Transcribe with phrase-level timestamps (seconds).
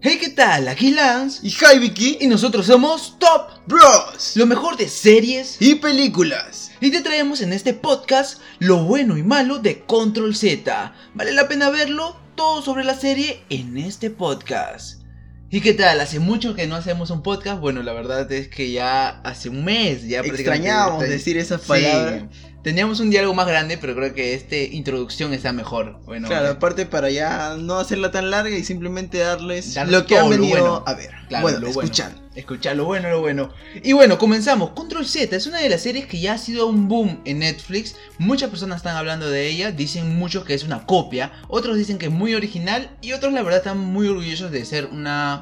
[0.00, 0.68] Hey, ¿qué tal?
[0.68, 4.36] Aquí Lance y Hi Vicky y nosotros somos Top Bros.
[4.36, 6.70] Lo mejor de series y películas.
[6.80, 10.94] Y te traemos en este podcast lo bueno y malo de Control Z.
[11.14, 15.02] Vale la pena verlo todo sobre la serie en este podcast.
[15.50, 16.00] ¿Y qué tal?
[16.00, 17.60] Hace mucho que no hacemos un podcast.
[17.60, 22.22] Bueno, la verdad es que ya hace un mes ya extrañábamos decir esas palabras.
[22.68, 26.02] Teníamos un diálogo más grande, pero creo que esta introducción está mejor.
[26.04, 30.28] Bueno, claro, aparte para ya no hacerla tan larga y simplemente darles lo que han
[30.28, 31.08] venido a ver.
[31.28, 32.12] Claro, bueno, lo escuchar.
[32.12, 32.28] Bueno.
[32.34, 33.54] Escuchar lo bueno, lo bueno.
[33.82, 34.72] Y bueno, comenzamos.
[34.72, 37.96] Control Z es una de las series que ya ha sido un boom en Netflix.
[38.18, 39.72] Muchas personas están hablando de ella.
[39.72, 41.32] Dicen muchos que es una copia.
[41.48, 42.90] Otros dicen que es muy original.
[43.00, 45.40] Y otros, la verdad, están muy orgullosos de ser una.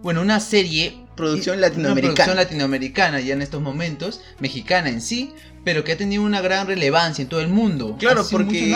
[0.00, 2.08] Bueno, una serie producción latinoamericana.
[2.08, 5.32] Una producción latinoamericana ya en estos momentos, mexicana en sí,
[5.64, 7.96] pero que ha tenido una gran relevancia en todo el mundo.
[7.98, 8.74] Claro, porque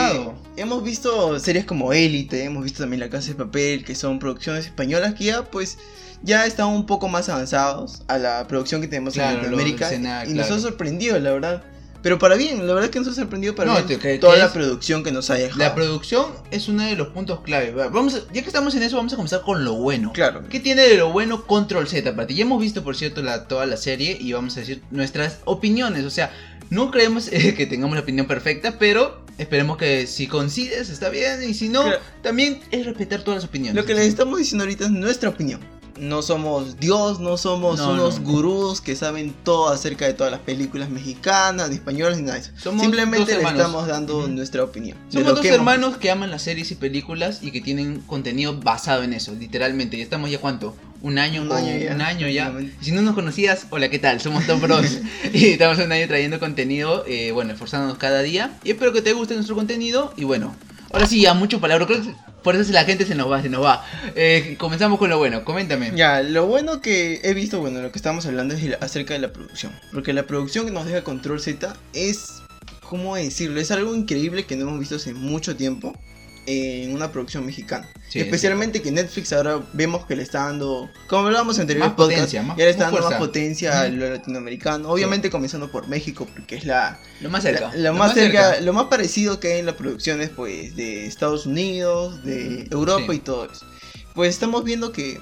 [0.57, 4.67] hemos visto series como Élite, hemos visto también La Casa de Papel, que son producciones
[4.67, 5.79] españolas que ya pues
[6.23, 9.93] ya están un poco más avanzados a la producción que tenemos en Latinoamérica
[10.27, 11.65] y nos ha sorprendido, la verdad.
[12.03, 15.03] Pero para bien, la verdad es que nos ha sorprendido para bien toda la producción
[15.03, 15.59] que nos ha dejado.
[15.59, 17.73] La producción es uno de los puntos clave.
[17.73, 20.13] Vamos ya que estamos en eso, vamos a comenzar con lo bueno.
[20.13, 20.45] Claro.
[20.49, 22.15] ¿Qué tiene de lo bueno Control Z?
[22.15, 22.35] Para ti?
[22.35, 26.05] Ya hemos visto, por cierto, la, toda la serie y vamos a decir nuestras opiniones.
[26.05, 26.33] O sea,
[26.71, 31.43] no creemos eh, que tengamos la opinión perfecta, pero esperemos que si coincides está bien
[31.49, 31.85] y si no,
[32.23, 33.75] también es respetar todas las opiniones.
[33.75, 35.61] Lo que les estamos diciendo ahorita es nuestra opinión
[35.99, 40.91] no somos Dios, no somos unos gurús que saben todo acerca de todas las películas
[40.91, 42.53] mexicanas, de españolas ni nada de eso.
[42.79, 44.97] Simplemente le estamos dando nuestra opinión.
[45.09, 49.13] Somos dos hermanos que aman las series y películas y que tienen contenido basado en
[49.13, 49.97] eso, literalmente.
[49.97, 50.75] Ya estamos ya cuánto?
[51.03, 51.95] Un año, un año ya.
[51.95, 52.53] Un año ya.
[52.81, 54.21] Si no nos conocías, hola, ¿qué tal?
[54.21, 54.99] Somos Tom Bros.
[55.33, 58.53] y estamos un año trayendo contenido, eh, bueno, esforzándonos cada día.
[58.65, 60.13] Y espero que te guste nuestro contenido.
[60.17, 60.55] Y bueno,
[60.93, 61.87] ahora sí, ya mucho palabra.
[61.87, 63.85] Creo que por eso si la gente se nos va, se nos va.
[64.15, 65.93] Eh, comenzamos con lo bueno, coméntame.
[65.95, 69.33] Ya, lo bueno que he visto, bueno, lo que estamos hablando es acerca de la
[69.33, 69.73] producción.
[69.93, 72.43] Porque la producción que nos deja Control Z es,
[72.89, 73.61] ¿cómo decirlo?
[73.61, 75.99] Es algo increíble que no hemos visto hace mucho tiempo
[76.47, 77.89] en una producción mexicana.
[78.15, 82.55] Especialmente que Netflix ahora vemos que le está dando, como hablábamos en anteriores podcast, ya
[82.57, 84.89] le está dando más potencia a lo latinoamericano.
[84.89, 87.73] Obviamente comenzando por México, porque es la lo más cerca.
[87.75, 92.23] lo, más, cerca, lo más parecido que hay en las producciones pues de Estados Unidos,
[92.25, 93.67] de Europa y todo eso.
[94.15, 95.21] Pues estamos viendo que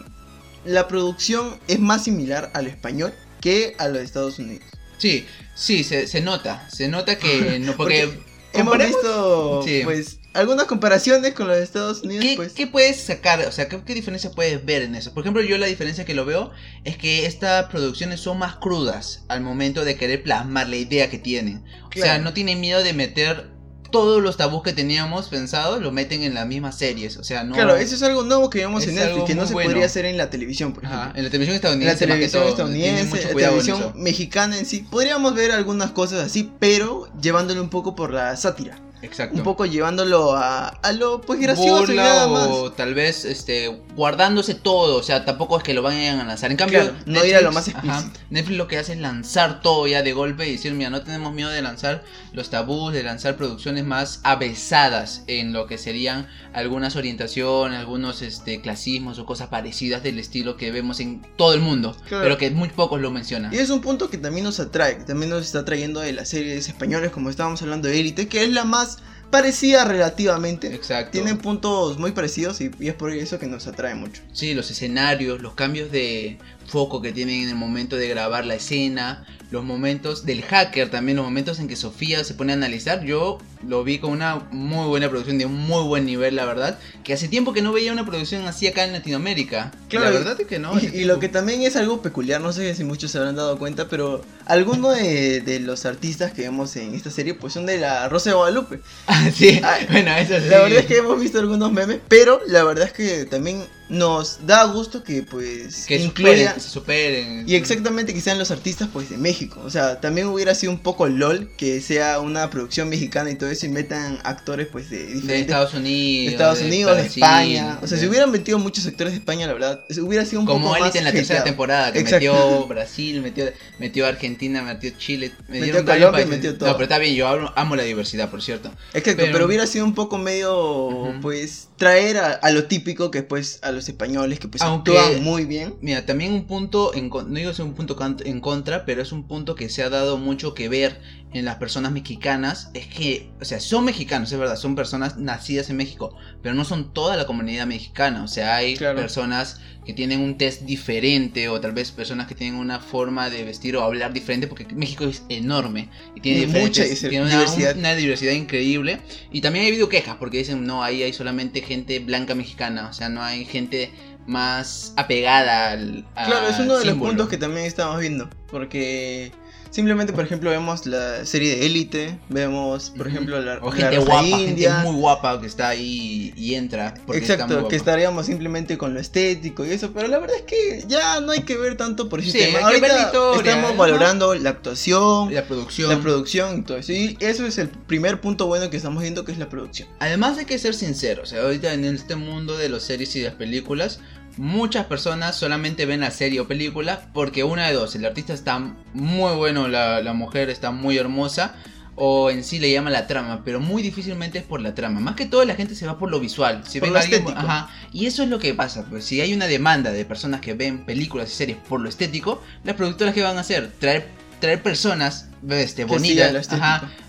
[0.65, 4.65] la producción es más similar al español que a los de Estados Unidos.
[4.99, 8.09] Sí, sí, se, se nota, se nota que no porque,
[8.53, 12.25] hemos visto pues algunas comparaciones con los Estados Unidos.
[12.25, 12.53] ¿Qué, pues.
[12.53, 13.41] ¿qué puedes sacar?
[13.47, 15.15] O sea, ¿qué, diferencia puedes ver en eso?
[15.15, 16.51] Por ejemplo, yo la diferencia que lo veo
[16.85, 21.19] es que estas producciones son más crudas al momento de querer plasmar la idea que
[21.19, 21.65] tienen.
[21.87, 23.55] O sea, no tienen miedo de meter
[23.95, 27.17] todos los tabús que teníamos pensados lo meten en las mismas series.
[27.17, 27.55] O sea, no.
[27.55, 30.17] Claro, eso es algo nuevo que vemos en Netflix, que no se podría hacer en
[30.17, 31.13] la televisión, por ejemplo.
[31.15, 32.05] en la televisión estadounidense.
[32.05, 34.85] En la televisión estadounidense, la televisión mexicana en sí.
[34.91, 38.81] Podríamos ver algunas cosas así, pero llevándolo un poco por la sátira.
[39.05, 39.37] Exacto.
[39.37, 42.49] Un poco llevándolo a, a lo pues gracioso y nada más.
[42.49, 46.51] O tal vez este guardándose todo, o sea, tampoco es que lo vayan a lanzar.
[46.51, 48.19] En cambio, no ir a lo más explícito.
[48.31, 51.33] Netflix lo que hace es lanzar todo ya de golpe y decir, mira, no tenemos
[51.33, 56.97] miedo de lanzar los tabús, de lanzar producciones más avesadas en lo que serían algunas
[56.97, 61.97] orientaciones, algunos este clasismos o cosas parecidas del estilo que vemos en todo el mundo,
[62.09, 63.53] pero que muy pocos lo mencionan.
[63.53, 66.29] Y es un punto que también nos atrae, que también nos está trayendo de las
[66.29, 68.94] series españolas, como estábamos hablando de Élite, que es la más
[69.35, 70.73] parecida relativamente.
[70.75, 71.11] Exacto.
[71.11, 74.23] Tienen puntos muy parecidos y, es por eso que nos atrae mucho.
[74.33, 78.55] Sí, los escenarios, los cambios de foco que tienen en el momento de grabar la
[78.55, 83.05] escena, los momentos del hacker también, los momentos en que Sofía se pone a analizar.
[83.05, 86.79] Yo lo vi con una muy buena producción de un muy buen nivel, la verdad.
[87.05, 89.71] Que hace tiempo que no veía una producción así acá en Latinoamérica.
[89.89, 90.79] Claro, la verdad es que no.
[90.81, 93.89] Y, lo que también es algo peculiar, no sé si muchos se habrán dado cuenta,
[93.89, 98.31] pero algunos de, los artistas que vemos en esta serie, pues son de la Rosa
[98.31, 98.81] de Guadalupe.
[99.07, 99.61] Ah, sí.
[99.63, 100.49] Ah, bueno, eso sí.
[100.49, 103.63] La verdad es que hemos visto algunos memes, pero la verdad es que también
[103.95, 107.49] nos da gusto que pues que incluya, se superen.
[107.49, 109.61] Y exactamente que sean los artistas pues de México.
[109.65, 113.51] O sea, también hubiera sido un poco LOL que sea una producción mexicana y todo
[113.51, 115.29] eso y metan actores pues de diferentes...
[115.29, 116.27] De Estados Unidos.
[116.27, 117.79] De Estados Unidos, de, España.
[117.83, 120.67] O sea, si hubieran metido muchos actores de España, la verdad, hubiera sido un Como
[120.69, 123.47] poco Elite en la tercera temporada, que metió Brasil, metió,
[123.79, 125.33] metió Argentina, metió Chile.
[125.49, 126.69] Metió Colombia metió todo.
[126.69, 128.71] No, pero está bien, yo amo, la diversidad, por cierto.
[128.93, 133.73] Exacto, pero, hubiera sido un poco medio, pues, traer a, lo típico que pues a
[133.73, 135.75] los españoles que pues actúan muy bien.
[135.81, 139.27] Mira, también un punto, en, no digo ser un punto en contra, pero es un
[139.27, 141.01] punto que se ha dado mucho que ver
[141.35, 145.69] en las personas mexicanas, es que, o sea, son mexicanos, es verdad, son personas nacidas
[145.69, 150.21] en México, pero no son toda la comunidad mexicana, o sea, hay personas que tienen
[150.21, 154.13] un test diferente o tal vez personas que tienen una forma de vestir o hablar
[154.13, 157.77] diferente porque México es enorme y tiene, mucha diversidad.
[157.77, 159.01] Una, diversidad increíble.
[159.31, 162.93] Y también ha habido quejas porque dicen no ahí hay solamente gente blanca mexicana o
[162.93, 163.93] sea no hay gente
[164.27, 169.33] más apegada al, claro es uno de los puntos que también estamos viendo porque
[169.75, 174.39] Simplemente, por ejemplo, vemos la serie de Élite, vemos, por ejemplo, la, o gente guapa,
[174.39, 176.95] gente muy guapa que está ahí y entra.
[177.13, 181.21] Exacto, que estaríamos simplemente con lo estético y eso, pero la verdad es que ya
[181.23, 182.61] no hay que ver tanto por ese sí, tema.
[182.61, 186.93] Ahorita estamos valorando la actuación, la producción, la producción y todo eso.
[186.93, 189.89] Y eso es el primer punto bueno que estamos viendo que es la producción.
[189.99, 193.99] Además hay que ser sinceros, ahorita en este mundo de las series y las películas,
[194.37, 198.59] muchas personas solamente ven la serie o película porque una de dos, el artista está
[198.93, 201.55] muy bueno, la, mujer está muy hermosa
[201.97, 204.99] o en sí le llama la trama, pero muy difícilmente es por la trama.
[205.01, 206.63] Más que todo la gente se va por lo visual.
[206.67, 209.93] Si ven alguien, ajá, y eso es lo que pasa, pues si hay una demanda
[209.93, 213.41] de personas que ven películas y series por lo estético, las productoras que van a
[213.41, 214.09] hacer, traer
[214.45, 216.49] traer personas este, bonitas.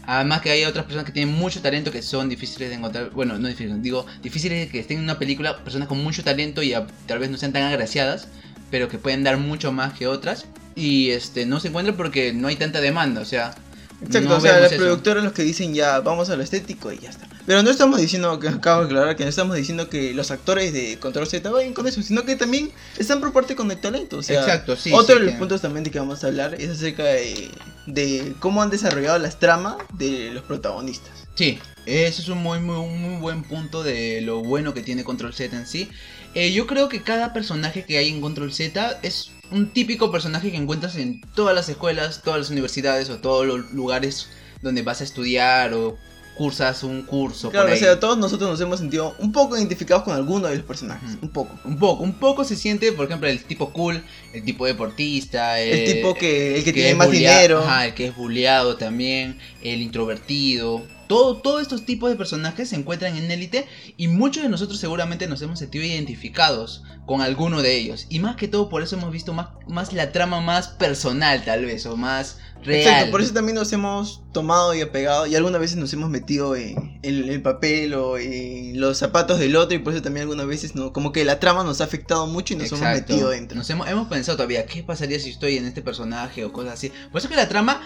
[0.08, 3.10] Además que hay otras personas que tienen mucho talento que son difíciles de encontrar.
[3.12, 6.74] Bueno, no difíciles, digo, difíciles que estén en una película, personas con mucho talento y
[7.08, 8.28] tal vez no sean tan agraciadas,
[8.70, 10.46] pero que pueden dar mucho más que otras.
[10.76, 13.56] Y este no se encuentran porque no hay tanta demanda, o sea.
[14.02, 17.10] Exacto, o sea, los productores los que dicen ya vamos a lo estético y ya
[17.10, 17.28] está.
[17.46, 20.74] Pero no estamos diciendo, que acabo de aclarar, que no estamos diciendo que los actores
[20.74, 24.18] de Control Z vayan con eso, sino que también están por parte con el talento.
[24.18, 24.92] O sea, Exacto, sí.
[24.92, 28.72] Otro de los puntos también de que vamos a hablar es acerca de, cómo han
[28.72, 31.12] desarrollado las tramas de los protagonistas.
[31.36, 35.34] Sí, ese es un muy, muy, muy buen punto de lo bueno que tiene Control
[35.34, 35.90] Z en sí.
[36.34, 40.50] Eh, yo creo que cada personaje que hay en Control Z es un típico personaje
[40.50, 44.30] que encuentras en todas las escuelas, todas las universidades o todos los lugares
[44.62, 45.98] donde vas a estudiar o
[46.36, 47.50] cursas un curso.
[47.50, 50.66] Claro, o sea, todos nosotros nos hemos sentido un poco identificados con alguno de los
[50.66, 51.18] personajes.
[51.22, 51.58] Un poco.
[51.64, 52.04] Un poco.
[52.04, 54.04] Un poco se siente, por ejemplo, el tipo cool,
[54.34, 55.60] el tipo deportista.
[55.60, 57.60] El, tipo que, el que, tiene más dinero.
[57.60, 59.40] Ajá, el que es bulleado también.
[59.62, 60.84] El introvertido.
[61.08, 65.28] Todo, todos estos tipos de personajes se encuentran en élite y muchos de nosotros seguramente
[65.28, 68.08] nos hemos sentido identificados con alguno de ellos.
[68.10, 71.66] Y más que todo por eso hemos visto más, más la trama más personal tal
[71.66, 75.78] vez o más Exacto, por eso también nos hemos tomado y apegado y algunas veces
[75.78, 80.02] nos hemos metido en, el papel o en los zapatos del otro y por eso
[80.02, 82.82] también algunas veces no, como que la trama nos ha afectado mucho y nos hemos
[82.82, 83.58] metido dentro.
[83.58, 86.92] Nos hemos, hemos pensado todavía, ¿qué pasaría si estoy en este personaje o cosas así?
[87.12, 87.82] Por eso que la trama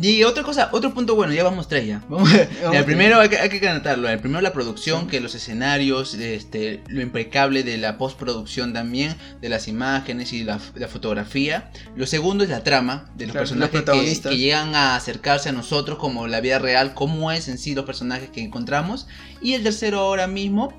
[0.00, 2.04] y otra cosa, otro punto bueno, ya vamos tres ya.
[2.08, 4.08] Vamos, el primero hay que, hay que anotarlo.
[4.08, 9.48] El primero la producción, que los escenarios, este, lo impecable de la postproducción también, de
[9.48, 11.70] las imágenes y la, fotografía.
[11.96, 16.26] Lo segundo es la trama de los personajes que, llegan a acercarse a nosotros como
[16.26, 19.06] la vida real, cómo es en sí los personajes que encontramos.
[19.40, 20.72] Y el tercero ahora mismo,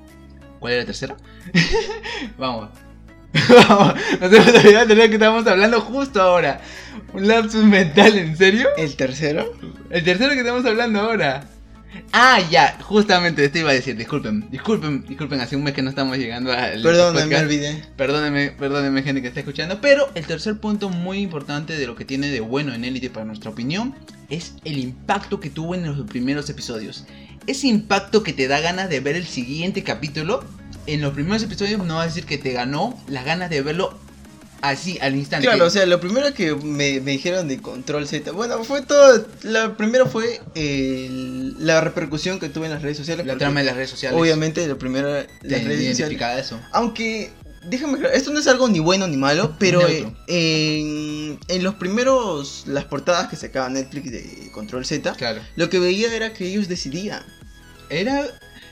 [0.58, 1.16] ¿cuál era el tercero?
[2.38, 2.70] Vamos.
[4.20, 6.60] no se me olvidó de que estamos hablando justo ahora.
[7.12, 8.68] Un lapsus mental, ¿en serio?
[8.76, 9.52] ¿El tercero?
[9.90, 11.44] El tercero que estamos hablando ahora.
[12.12, 15.90] Ah, ya, justamente esto iba a decir, disculpen, disculpen, disculpen, hace un mes que no
[15.90, 17.84] estamos llegando al Perdón, me olvidé.
[17.96, 22.04] Perdónenme, perdónenme gente que está escuchando, pero el tercer punto muy importante de lo que
[22.04, 23.94] tiene de bueno en Elite para nuestra opinión
[24.28, 27.06] es el impacto que tuvo en los primeros episodios.
[27.46, 30.44] Ese impacto que te da ganas de ver el siguiente capítulo
[30.86, 33.98] en los primeros episodios no va a decir que te ganó las ganas de verlo
[34.62, 35.46] así al instante.
[35.46, 39.76] Claro, o sea, lo primero que me, dijeron de Control Z, bueno, fue todo, lo
[39.76, 40.40] primero fue
[41.58, 43.26] la repercusión que tuve en las redes sociales.
[43.26, 44.18] La trama de las redes sociales.
[44.18, 45.08] Obviamente, lo primero,
[45.42, 46.20] las redes sociales.
[46.38, 46.60] eso.
[46.72, 47.30] Aunque,
[47.64, 52.84] déjame esto no es algo ni bueno ni malo, pero en, en, los primeros, las
[52.84, 55.40] portadas que sacaba Netflix de Control Z, claro.
[55.56, 57.24] lo que veía era que ellos decidían.
[57.88, 58.24] Era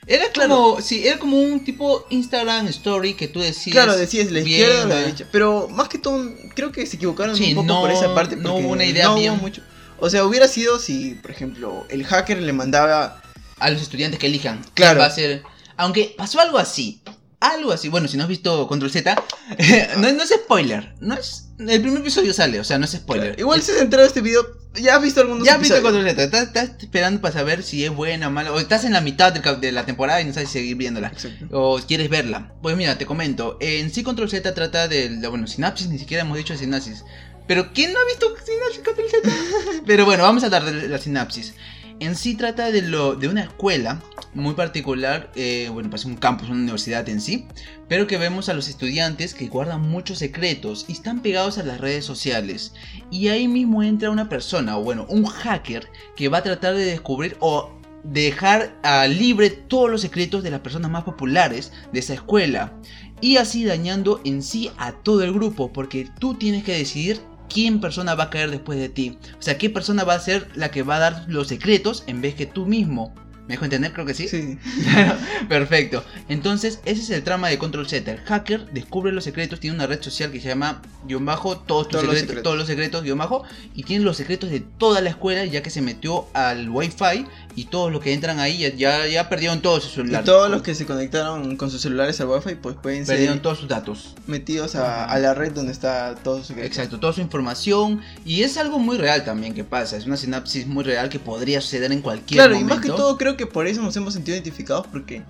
[0.08, 3.74] era como, sí, era como un tipo Instagram story que tú decías.
[3.74, 5.26] Claro, decías la izquierda o la derecha.
[5.30, 6.24] Pero más que todo,
[6.54, 8.34] creo que se equivocaron un poco por esa parte.
[8.34, 9.36] No hubo una idea bien.
[9.36, 9.60] mucho.
[9.98, 13.22] O sea, hubiera sido si, por ejemplo, el hacker le mandaba.
[13.60, 14.64] A los estudiantes que elijan.
[14.74, 15.00] Claro.
[15.00, 15.42] Va a ser.
[15.76, 17.02] Aunque pasó algo así.
[17.40, 17.88] Algo así.
[17.88, 19.14] Bueno, si no has visto Control Z,
[19.98, 20.94] no, no, es spoiler.
[21.00, 21.48] No es.
[21.58, 23.38] El primer episodio sale, o sea, no es spoiler.
[23.38, 26.04] Igual si has entrado a este video, ya has visto algunos Ya has visto Control
[26.04, 26.22] Z.
[26.22, 28.52] Estás, esperando para saber si es buena o mala.
[28.52, 31.12] O estás en la mitad de, la temporada y no sabes seguir viéndola.
[31.50, 32.52] O quieres verla.
[32.62, 33.56] Pues mira, te comento.
[33.60, 35.26] En sí, Control Z trata de.
[35.28, 37.04] Bueno, sinapsis, ni siquiera hemos dicho sinapsis.
[37.46, 39.82] Pero ¿quién no ha visto sinapsis Control Z?
[39.86, 41.54] Pero bueno, vamos a dar de la sinapsis.
[42.00, 44.00] En sí trata de, lo, de una escuela
[44.32, 47.46] muy particular, eh, bueno, parece un campus, una universidad en sí,
[47.88, 51.80] pero que vemos a los estudiantes que guardan muchos secretos y están pegados a las
[51.80, 52.72] redes sociales.
[53.10, 56.84] Y ahí mismo entra una persona, o bueno, un hacker, que va a tratar de
[56.84, 57.72] descubrir o
[58.04, 58.76] dejar
[59.08, 62.72] libre todos los secretos de las personas más populares de esa escuela.
[63.20, 67.80] y así dañando en sí a todo el grupo, porque tú tienes que decidir quién
[67.80, 69.18] persona va a caer después de ti.
[69.38, 72.20] O sea, qué persona va a ser la que va a dar los secretos en
[72.20, 73.14] vez que tú mismo.
[73.48, 73.94] ¿Me dejo entender?
[73.94, 74.28] Creo que sí.
[74.28, 74.58] Sí.
[75.48, 76.04] Perfecto.
[76.28, 78.12] Entonces, ese es el trama de Control Z.
[78.12, 81.88] El hacker descubre los secretos, tiene una red social que se llama guion bajo, todos,
[81.90, 85.62] secretos, todos los secretos, guion bajo, y tiene los secretos de toda la escuela, ya
[85.62, 89.84] que se metió al wifi y todos los que entran ahí ya, ya, perdieron todos
[89.84, 90.24] sus celulares.
[90.24, 93.16] Y todos los que se conectaron con sus celulares al wifi, pues pueden ser.
[93.16, 94.14] Perdieron todos sus datos.
[94.26, 98.02] Metidos a, la red donde está todo su Exacto, toda su información.
[98.26, 99.96] Y es algo muy real también que pasa.
[99.96, 102.58] Es una sinapsis muy real que podría suceder en cualquier momento.
[102.58, 105.22] Claro, y más que todo creo que por eso nos hemos sentido identificados porque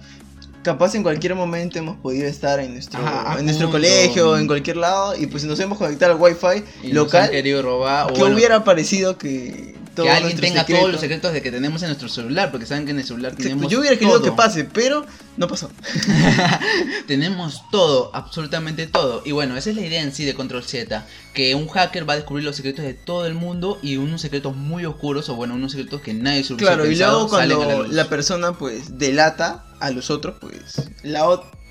[0.64, 3.00] capaz en cualquier momento hemos podido estar en nuestro,
[3.38, 7.30] en nuestro colegio, en cualquier lado, y pues nos hemos conectado al wifi local.
[7.30, 11.82] querido robar, que hubiera parecido que que alguien tenga todos los secretos de que tenemos
[11.82, 13.70] en nuestro celular, porque saben que en el celular tenemos.
[13.70, 15.70] Yo hubiera querido que pase, pero no pasó.
[17.06, 19.22] tenemos todo, absolutamente todo.
[19.24, 22.14] Y bueno, esa es la idea en sí de Control Z, que un hacker va
[22.14, 25.54] a descubrir los secretos de todo el mundo y unos secretos muy oscuros, o bueno,
[25.54, 30.10] unos secretos que nadie se Claro, y luego cuando la, persona pues delata a los
[30.10, 31.24] otros, pues la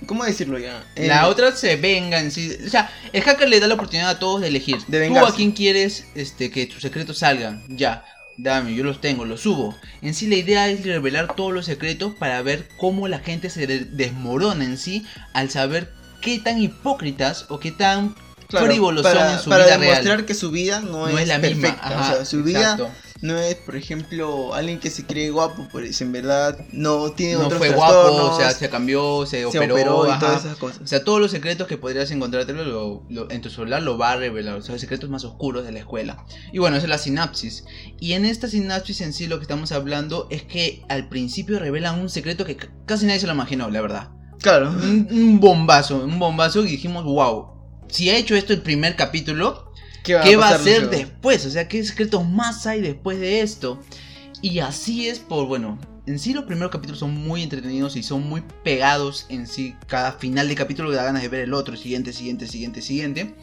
[0.06, 0.86] ¿Cómo decirlo ya?
[0.96, 2.56] La otra se venga en sí.
[2.66, 4.78] O sea, el hacker le da la oportunidad a todos de elegir.
[4.88, 7.64] De Tú a quién quieres este, que tus secretos salgan.
[7.68, 8.06] Ya
[8.38, 9.76] dame, yo los tengo, los subo.
[10.02, 13.68] En sí la idea es revelar todos los secretos para ver cómo la gente se
[13.68, 15.92] desmorona en sí al saber
[16.22, 18.16] qué tan hipócritas o qué tan
[18.50, 19.70] frívolos son en su vida real.
[19.70, 21.90] Para demostrar que su vida no, es, la perfecta.
[21.90, 22.02] Misma.
[22.02, 22.78] o sea, su vida
[23.22, 27.46] no es, por ejemplo, alguien que se cree guapo, pues en verdad no tiene no
[27.46, 30.82] otros fue guapo, o sea, se cambió, se, operó, y todas esas cosas.
[30.82, 34.56] O sea, todos los secretos que podrías encontrártelo en tu celular lo va a revelar,
[34.58, 36.26] o sea, los secretos más oscuros de la escuela.
[36.52, 37.66] Y bueno, esa es la sinapsis.
[38.00, 42.00] Y en esta sinapsis en sí lo que estamos hablando es que al principio revelan
[42.00, 44.10] un secreto que casi nadie se lo imaginó, la verdad.
[44.42, 44.70] Claro.
[44.70, 47.58] Un, un bombazo, un bombazo y dijimos, wow,
[47.90, 49.67] si ha hecho esto el primer capítulo,
[50.04, 51.46] ¿Qué va, a, hacer después?
[51.46, 53.80] O sea, ¿qué secretos más hay después de esto?
[54.42, 58.28] Y así es por, bueno, en sí los primeros capítulos son muy entretenidos y son
[58.30, 59.76] muy pegados en sí.
[59.88, 63.36] Cada final de capítulo da ganas de ver el otro, siguiente, siguiente, siguiente, siguiente.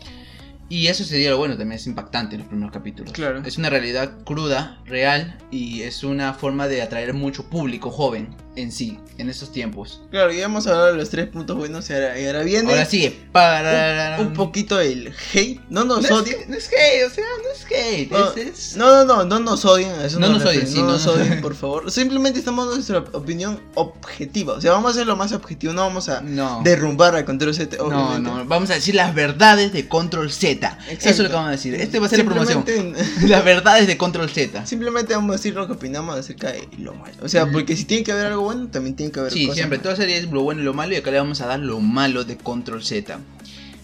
[0.69, 3.13] Y eso sería lo bueno, también es impactante en los primeros capítulos.
[3.13, 3.43] Claro.
[3.45, 8.73] Es una realidad cruda, real, y es una forma de atraer mucho público joven en
[8.73, 10.01] sí, en estos tiempos.
[10.11, 12.71] Claro, ya hemos hablado de los tres puntos buenos y ahora, viene.
[12.71, 13.11] Ahora sigue.
[13.33, 14.17] Para...
[14.21, 15.61] Un, poquito el hate.
[15.69, 16.49] No nos no odien.
[16.49, 18.77] no es hate, o sea, no es hate.
[18.77, 19.91] No, no, no, no, nos odien.
[20.19, 21.91] no, nos odien, sí, no nos odien, por favor.
[21.91, 24.55] Simplemente estamos dando nuestra opinión objetiva.
[24.55, 25.73] O sea, vamos a hacer lo más objetivo.
[25.73, 26.23] No vamos a
[26.63, 27.77] derrumbar a Control Z.
[27.77, 30.54] No, no, vamos a decir las verdades de Control Z.
[30.89, 31.75] Eso es lo que vamos a decir.
[31.75, 32.65] Este va a ser la promoción.
[33.27, 34.67] las verdades de Control Z.
[34.67, 37.17] Simplemente vamos a decir lo que opinamos acerca de lo malo.
[37.23, 39.79] O sea, porque si tiene que haber algo bueno, también tiene que haber Sí, siempre.
[39.79, 40.95] Toda serie es lo bueno y lo malo.
[40.95, 43.19] Y acá le vamos a dar lo malo de Control Z.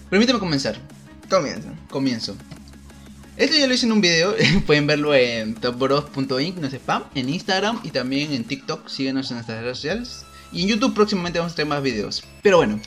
[0.09, 0.77] Permíteme comenzar.
[1.29, 1.69] Comienza.
[1.89, 2.35] Comienzo.
[3.37, 4.35] Esto ya lo hice en un video,
[4.67, 9.37] pueden verlo en topbros.inc, no es spam, en Instagram y también en TikTok, síguenos en
[9.37, 10.25] nuestras redes sociales.
[10.51, 12.23] Y en YouTube próximamente vamos a tener más videos.
[12.43, 12.79] Pero bueno,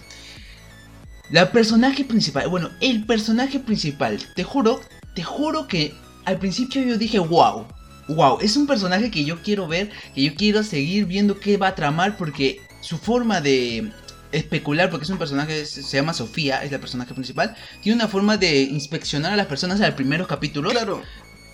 [1.30, 4.80] la personaje principal, bueno, el personaje principal, te juro,
[5.14, 7.66] te juro que al principio yo dije, wow,
[8.08, 11.68] wow, es un personaje que yo quiero ver, que yo quiero seguir viendo qué va
[11.68, 13.90] a tramar porque su forma de
[14.32, 18.36] especular, porque es un personaje, se llama Sofía, es la personaje principal, tiene una forma
[18.36, 20.72] de inspeccionar a las personas en los primeros capítulos.
[20.72, 21.02] Claro.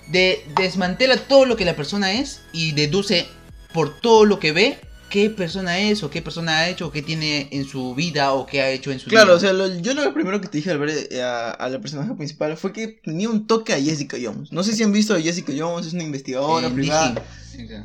[0.09, 3.29] De desmantela todo lo que la persona es y deduce
[3.73, 7.02] por todo lo que ve qué persona es o qué persona ha hecho o qué
[7.02, 9.21] tiene en su vida o qué ha hecho en su vida.
[9.21, 12.14] Claro, o sea, yo lo primero que te dije al ver eh, a, la personaje
[12.14, 14.52] principal fue que tenía un toque a Jessica Jones.
[14.52, 17.23] No sé si han visto a Jessica Jones, es una investigadora privada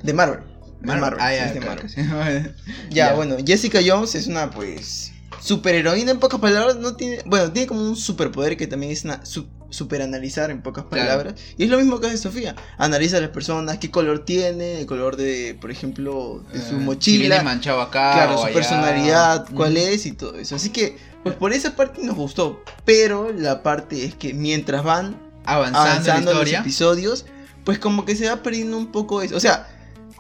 [0.04, 0.40] de Marvel.
[0.82, 1.20] Marvel.
[1.20, 2.56] Ah, ya, de Marvel.
[2.92, 7.68] ya, bueno, Jessica Jones es una pues superheroína en pocas palabras, no tiene, bueno, tiene
[7.68, 9.26] como un superpoder que también es una
[9.70, 11.36] superanalizar en pocas palabras.
[11.58, 14.86] Y es lo mismo que hace Sofía, analiza a las personas, qué color tiene, el
[14.86, 20.06] color de, por ejemplo, de su eh, mochila, manchado acá, claro, su personalidad, cuál es
[20.06, 20.56] y todo eso.
[20.56, 25.18] Así que, pues por esa parte nos gustó, pero la parte es que mientras van
[25.46, 27.26] avanzando, los episodios,
[27.64, 29.36] pues como que se va perdiendo un poco eso.
[29.36, 29.68] O sea,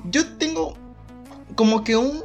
[0.09, 0.77] yo tengo
[1.55, 2.23] como que un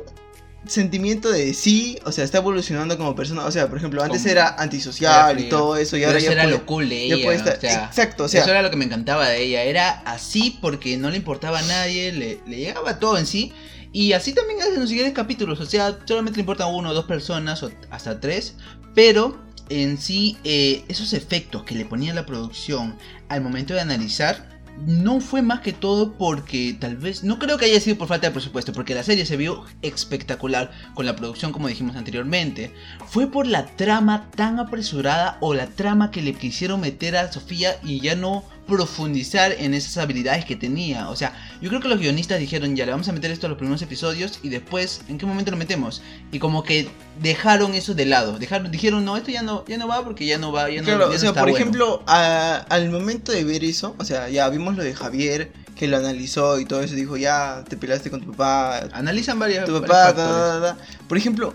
[0.67, 3.45] sentimiento de sí, o sea, está evolucionando como persona.
[3.45, 6.67] O sea, por ejemplo, antes era antisocial y todo eso, y ahora ya era lo
[6.67, 7.35] cool de ella.
[7.35, 8.43] exacto, o sea.
[8.43, 9.63] Eso era lo que me encantaba de ella.
[9.63, 13.53] Era así porque no le importaba a nadie, le, llegaba todo en sí.
[13.93, 15.61] Y así también hacen los siguientes capítulos.
[15.61, 18.55] O sea, solamente le importan uno o dos personas, o hasta tres.
[18.95, 22.97] Pero en sí, eh, esos efectos que le ponía la producción
[23.29, 27.67] al momento de analizar no fue más que todo porque tal vez, no creo que
[27.67, 31.53] haya sido por falta de presupuesto, porque la serie se vio espectacular con la producción
[31.53, 32.73] como dijimos anteriormente,
[33.09, 37.77] fue por la trama tan apresurada o la trama que le quisieron meter a Sofía
[37.83, 41.11] y ya no profundizar en esas habilidades que tenía.
[41.11, 43.51] O sea, yo creo que los guionistas dijeron, ya le vamos a meter esto a
[43.51, 46.03] los primeros episodios y después, ¿en qué momento lo metemos?
[46.31, 46.89] Y como que
[47.21, 48.39] dejaron eso de lado.
[48.39, 51.07] Dejaron, dijeron, no, esto ya no, ya no va porque ya no va, ya no,
[51.07, 54.95] o sea, por ejemplo, al momento de ver eso, o sea, ya vimos lo de
[54.95, 58.89] Javier, que lo analizó y todo eso, dijo, ya, te peleaste con tu papá.
[58.93, 60.77] Analizan varias Tu papá,
[61.09, 61.55] Por ejemplo,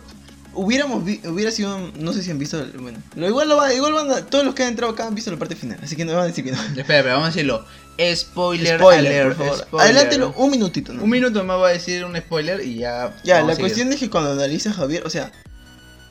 [0.55, 4.25] hubiéramos hubiera sido no sé si han visto bueno lo igual lo va, igual van
[4.27, 6.23] todos los que han entrado acá han visto la parte final así que no van
[6.23, 6.61] a decir que no.
[6.63, 7.65] Espera, espera vamos a decirlo.
[8.13, 11.03] Spoiler, spoiler, alert, adelántelo un minutito ¿no?
[11.03, 14.09] un minuto más va a decir un spoiler y ya ya la cuestión es que
[14.09, 15.31] cuando analiza Javier o sea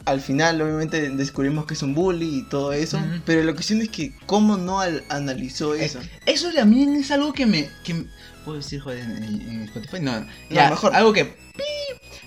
[0.05, 3.89] al final obviamente descubrimos que es un bully y todo eso, pero la cuestión es
[3.89, 5.99] que cómo no analizó eso.
[6.27, 8.05] eso también es algo que me que
[8.45, 11.35] puedo decir joder en, Spotify, no, ya, mejor algo que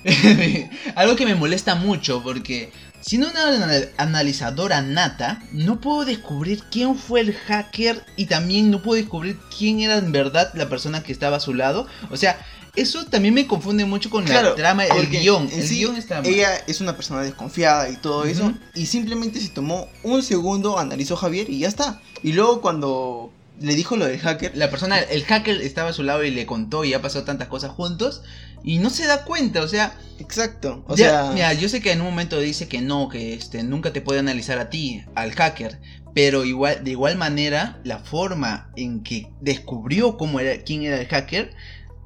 [0.95, 2.71] Algo que me molesta mucho porque
[3.01, 9.01] siendo una analizadora nata, no puedo descubrir quién fue el hacker y también no puedo
[9.01, 11.87] descubrir quién era en verdad la persona que estaba a su lado.
[12.09, 12.39] O sea,
[12.75, 15.49] eso también me confunde mucho con la trama, el guion.
[15.51, 18.53] El guion está Ella es una persona desconfiada y todo eso.
[18.75, 22.01] Y simplemente se tomó un segundo, analizó Javier y ya está.
[22.23, 24.55] Y luego cuando le dijo lo del hacker.
[24.55, 27.47] La persona, el hacker estaba a su lado y le contó y ha pasado tantas
[27.47, 28.23] cosas juntos
[28.63, 29.97] y no se da cuenta, o sea.
[30.19, 30.83] Exacto.
[30.87, 31.31] O sea.
[31.33, 34.19] Mira, yo sé que en un momento dice que no, que este nunca te puede
[34.19, 35.79] analizar a ti, al hacker.
[36.13, 41.07] Pero igual, de igual manera, la forma en que descubrió cómo era, quién era el
[41.07, 41.53] hacker.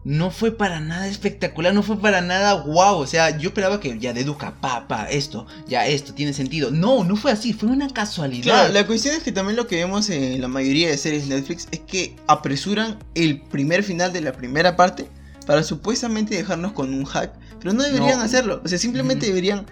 [0.04, 2.98] No fue para nada espectacular, no fue para nada wow.
[2.98, 6.72] O sea, yo esperaba que ya deduzca, pa, pa, esto, ya esto tiene sentido.
[6.72, 8.44] No, no fue así, fue una casualidad.
[8.44, 11.68] Claro, la cuestión es que también lo que vemos en la mayoría de series Netflix
[11.72, 15.08] es que apresuran el primer final de la primera parte
[15.46, 19.66] para supuestamente dejarnos con un hack, pero no deberían hacerlo, o sea, simplemente deberían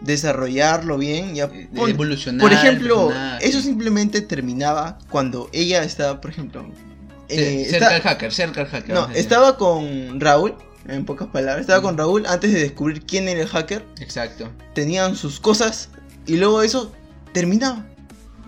[0.00, 2.40] desarrollarlo bien y eh, evolucionar.
[2.40, 6.66] Por ejemplo, eso simplemente terminaba cuando ella estaba, por ejemplo,
[7.28, 8.94] eh, cerca del hacker, cerca del hacker.
[8.94, 10.54] No, estaba con Raúl,
[10.88, 13.84] en pocas palabras, estaba con Raúl antes de descubrir quién era el hacker.
[14.00, 14.50] Exacto.
[14.74, 15.88] Tenían sus cosas
[16.26, 16.92] y luego eso
[17.32, 17.84] terminaba.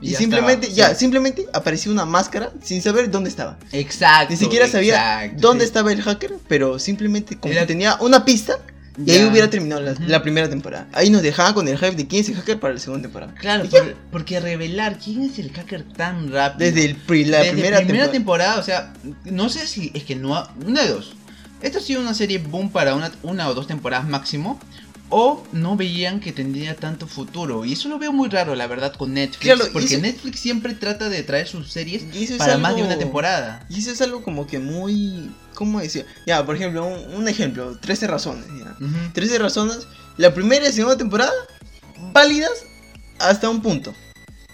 [0.01, 3.59] Y, simplemente, ya, simplemente apareció una máscara sin saber dónde estaba.
[3.73, 4.31] Exacto.
[4.31, 8.59] Ni siquiera sabía dónde estaba el hacker, pero simplemente como que tenía una pista.
[9.05, 10.89] Y ahí hubiera terminado la, primera temporada.
[10.93, 13.35] Ahí nos dejaba con el hype de quién es el hacker para la segunda temporada.
[13.35, 13.65] Claro,
[14.11, 16.71] porque revelar quién es el hacker tan rápido.
[16.71, 18.59] Desde el la primera, primera temporada.
[18.59, 18.93] o sea,
[19.25, 20.49] no sé si es que no.
[20.67, 21.15] Una de dos.
[21.61, 24.61] Esto ha sido una serie boom para una, una o dos temporadas máximo
[25.11, 27.65] o no veían que tendría tanto futuro.
[27.65, 29.69] Y eso lo veo muy raro, la verdad, con Netflix.
[29.73, 32.05] porque Netflix siempre trata de traer sus series
[32.37, 33.67] para más de una temporada.
[33.69, 35.31] Y eso es algo como que muy...
[35.55, 36.07] ¿Cómo decía?
[36.27, 38.47] Ya, por ejemplo, un, ejemplo, 13 razones.
[39.13, 41.33] 13 razones, la primera y segunda temporada,
[42.13, 42.65] válidas
[43.19, 43.93] hasta un punto.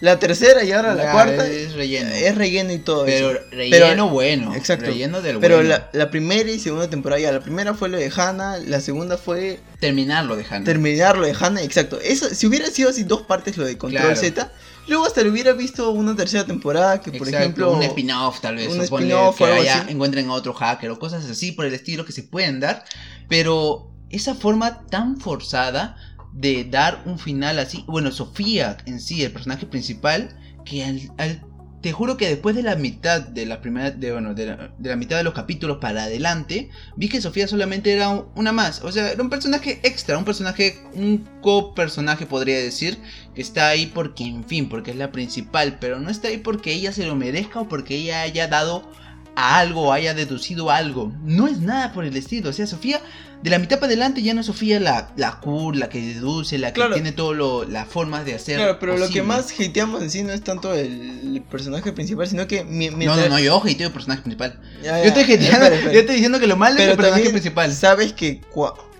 [0.05, 2.11] La tercera y ahora la cuarta es relleno.
[2.11, 3.41] Es relleno y todo pero eso.
[3.51, 4.55] Relleno bueno.
[4.55, 4.85] Exacto.
[4.85, 5.71] Relleno del pero bueno.
[5.71, 9.17] la, la, primera y segunda temporada, ya, la primera fue lo de Hannah, la segunda
[9.17, 9.61] fue...
[9.81, 10.65] Terminarlo de Hannah.
[10.67, 11.99] Terminarlo de Hannah, exacto.
[12.03, 14.53] Eso, si hubiera sido así dos partes lo de Control Z,
[14.89, 17.73] luego hasta lo hubiera visto una tercera temporada que, por ejemplo...
[17.73, 18.69] Un spin-off tal vez.
[18.69, 22.13] Un spin-off que haya, encuentren a otro hacker o cosas así por el estilo que
[22.13, 22.85] se pueden dar.
[23.31, 25.97] Pero esa forma tan forzada
[26.35, 27.85] de dar un final así.
[27.87, 31.41] Bueno, Sofía en sí, el personaje principal, que al,
[31.81, 35.19] te juro que después de la mitad de la primera, de, bueno, de la, mitad
[35.19, 38.83] de los capítulos para adelante, vi que Sofía solamente era una más.
[38.83, 42.99] O sea, era un personaje extra, un personaje, un co-personaje podría decir,
[43.35, 46.73] que está ahí porque, en fin, porque es la principal, pero no está ahí porque
[46.73, 48.91] ella se lo merezca o porque ella haya dado
[49.37, 51.13] a algo, haya deducido algo.
[51.23, 52.51] No es nada por el estilo.
[52.51, 53.01] O sea, Sofía,
[53.45, 56.57] de la mitad para adelante ya no es Sofía la, la cool, la que deduce,
[56.57, 58.57] la que tiene todas las formas de hacer.
[58.57, 62.47] Claro, pero lo que más hateamos en sí no es tanto el, personaje principal, sino
[62.47, 62.65] que.
[62.65, 64.59] No, no, no, yo hateo el personaje principal.
[64.83, 67.71] yo estoy yo estoy diciendo que lo malo es el personaje principal.
[67.75, 68.41] Sabes que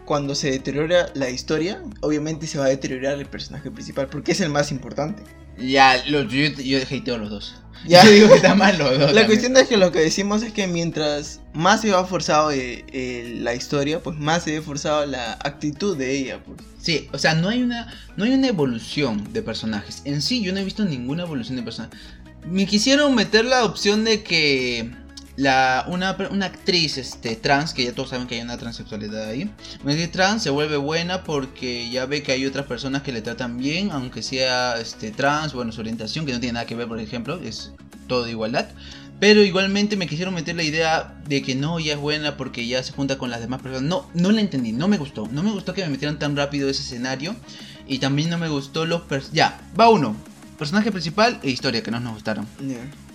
[0.05, 4.43] cuando se deteriora la historia, obviamente se va a deteriorar el personaje principal, porque es
[4.43, 5.23] el más importante.
[5.59, 7.55] Ya, yo, yo hateo a los dos.
[7.87, 8.05] Ya.
[8.07, 9.13] digo que está mal los dos.
[9.13, 12.85] La cuestión es que lo que decimos es que mientras más se va forzado eh,
[12.93, 16.59] eh, la historia, pues más se ve forzado la actitud de ella, pues.
[16.81, 20.03] Sí, o sea, no hay una no hay una evolución de personajes.
[20.05, 21.99] En sí, yo no he visto ninguna evolución de personajes.
[22.47, 24.91] Me quisieron meter la opción de que
[25.37, 29.51] la, una, una, actriz este, trans, que ya todos saben que hay una transexualidad ahí,
[29.83, 33.23] una actriz trans se vuelve buena porque ya ve que hay otras personas que le
[33.23, 36.87] tratan bien, aunque sea este, trans, bueno, su orientación, que no tiene nada que ver,
[36.87, 37.73] por ejemplo, es
[38.07, 38.69] todo de igualdad.
[39.21, 42.83] Pero igualmente me quisieron meter la idea de que no, ya es buena porque ya
[42.83, 43.89] se junta con las demás personas.
[43.89, 45.29] No, no la entendí, no me gustó.
[45.31, 47.35] No me gustó que me metieran tan rápido ese escenario.
[47.87, 49.03] Y también no me gustó los...
[49.33, 50.17] Ya, va uno.
[50.59, 52.47] Personaje principal e historia que no nos gustaron.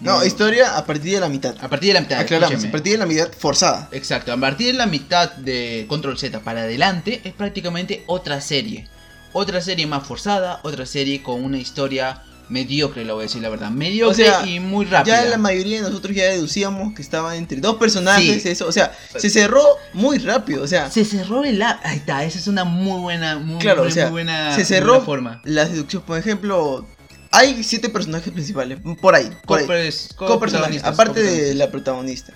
[0.02, 1.56] No, historia a partir de la mitad.
[1.62, 2.20] A partir de la mitad.
[2.20, 3.90] Aclaramos, a partir de la mitad forzada.
[3.92, 8.88] Exacto, a partir de la mitad de Control Z para adelante es prácticamente otra serie.
[9.32, 13.50] Otra serie más forzada, otra serie con una historia mediocre, lo voy a decir la
[13.50, 13.70] verdad.
[13.70, 15.24] Mediocre y muy rápida.
[15.24, 18.68] Ya la mayoría de nosotros ya deducíamos que estaba entre dos personajes, eso.
[18.68, 20.90] O sea, se cerró muy rápido, o sea.
[20.90, 21.62] Se cerró el...
[21.62, 25.02] Ahí está, esa es una muy buena, muy, claro, muy, o sea, buena Se cerró
[25.02, 25.42] forma.
[25.46, 26.88] la deducción, por ejemplo...
[27.32, 29.30] Hay siete personajes principales, por ahí.
[29.46, 29.62] Por
[30.16, 32.34] Co-personajes, aparte de la protagonista.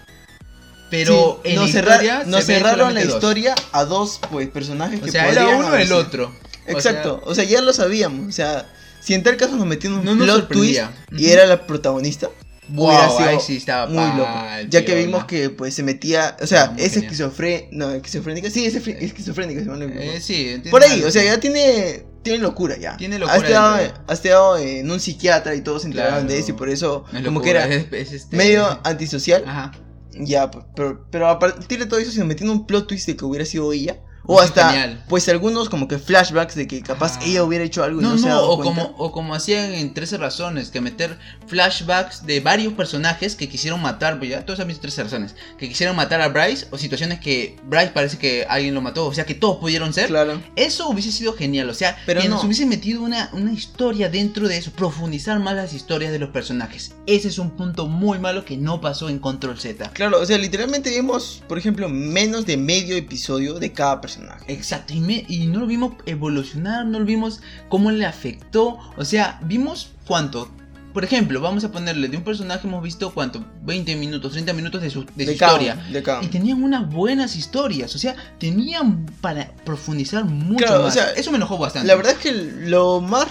[0.90, 5.92] Pero en nos, cerraron la historia a dos pues personajes o sea, era uno el
[5.92, 6.32] otro.
[6.68, 10.18] Exacto, o sea, ya lo sabíamos, o sea, si en tal caso nos metieron un
[10.20, 12.30] plot twist y era la protagonista,
[12.70, 14.32] wow, ahí sí estaba muy loco.
[14.70, 18.76] Ya que vimos que pues se metía, o sea, es esquizofrénica, no, esquizofrénica, sí, es
[18.76, 22.98] esquizofrénica, eh, sí, Por ahí, o sea, ya tiene tiene locura ya.
[22.98, 23.94] Tiene locura.
[24.08, 27.42] Ha estado, en un psiquiatra y todos se enteraron de eso y por eso como
[27.42, 29.44] que era este medio antisocial.
[29.46, 29.72] Ajá.
[30.16, 33.16] Ya, pero, pero a partir de todo eso, si nos metiendo un plot twist de
[33.16, 37.26] que hubiera sido ella, o hasta, pues algunos como que flashbacks de que capaz ah.
[37.26, 39.94] ella hubiera hecho algo y no, se ha dado o como o como hacían en
[39.94, 44.68] 13 razones, que meter flashbacks de varios personajes que quisieron matar, pues ya todos han
[44.68, 48.74] visto 13 razones, que quisieron matar a Bryce o situaciones que Bryce parece que alguien
[48.74, 50.08] lo mató, o sea que todos pudieron ser.
[50.08, 50.42] Claro.
[50.56, 54.48] Eso hubiese sido genial, o sea, Pero que nos hubiese metido una, una historia dentro
[54.48, 56.94] de eso, profundizar más las historias de los personajes.
[57.08, 59.92] Ese es un punto muy malo que no pasó en Control Z.
[59.92, 64.13] Claro, o sea, literalmente vimos, por ejemplo, menos de medio episodio de cada personaje
[64.48, 68.80] Exacto, y, no lo vimos evolucionar, no lo vimos cómo le afectó.
[68.98, 70.50] O sea, vimos cuánto.
[70.94, 74.80] Por ejemplo, vamos a ponerle de un personaje hemos visto cuánto, 20 minutos, 30 minutos
[74.80, 75.84] de su, historia.
[76.22, 80.80] y tenían unas buenas historias, o sea, tenían para profundizar mucho más.
[80.80, 81.88] O sea, Eso me enojó bastante.
[81.88, 83.28] La verdad es que lo más,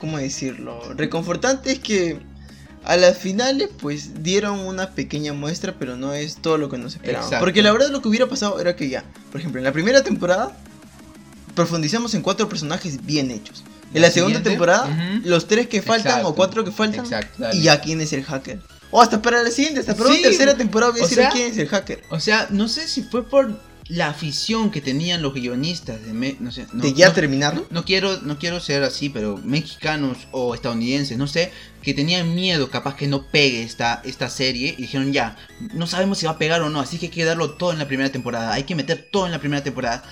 [0.00, 0.80] ¿cómo decirlo?
[0.96, 2.33] Reconfortante es que
[2.84, 6.94] a las finales, pues dieron una pequeña muestra, pero no es todo lo que nos
[6.94, 7.34] esperábamos.
[7.40, 10.02] Porque la verdad lo que hubiera pasado era que ya, por ejemplo, en la primera
[10.02, 10.56] temporada
[11.54, 13.64] profundizamos en cuatro personajes bien hechos.
[13.94, 14.88] En la, segunda temporada,
[15.22, 17.06] los tres que faltan o cuatro que faltan,
[17.52, 18.60] y ya quién es el hacker.
[18.90, 21.58] O hasta para la siguiente, hasta para la tercera temporada voy a decir quién es
[21.58, 22.02] el hacker.
[22.10, 23.56] O sea, no sé si fue por
[23.88, 27.66] la afición que tenían los guionistas de, no sé, de ya terminarlo.
[27.70, 32.70] No, quiero, no quiero ser así, pero mexicanos o estadounidenses, no sé, que tenían miedo
[32.70, 35.36] capaz que no pegue esta, esta serie y dijeron ya,
[35.74, 37.78] no sabemos si va a pegar o no, así que hay que darlo todo en
[37.78, 40.02] la primera temporada, hay que meter todo en la primera temporada.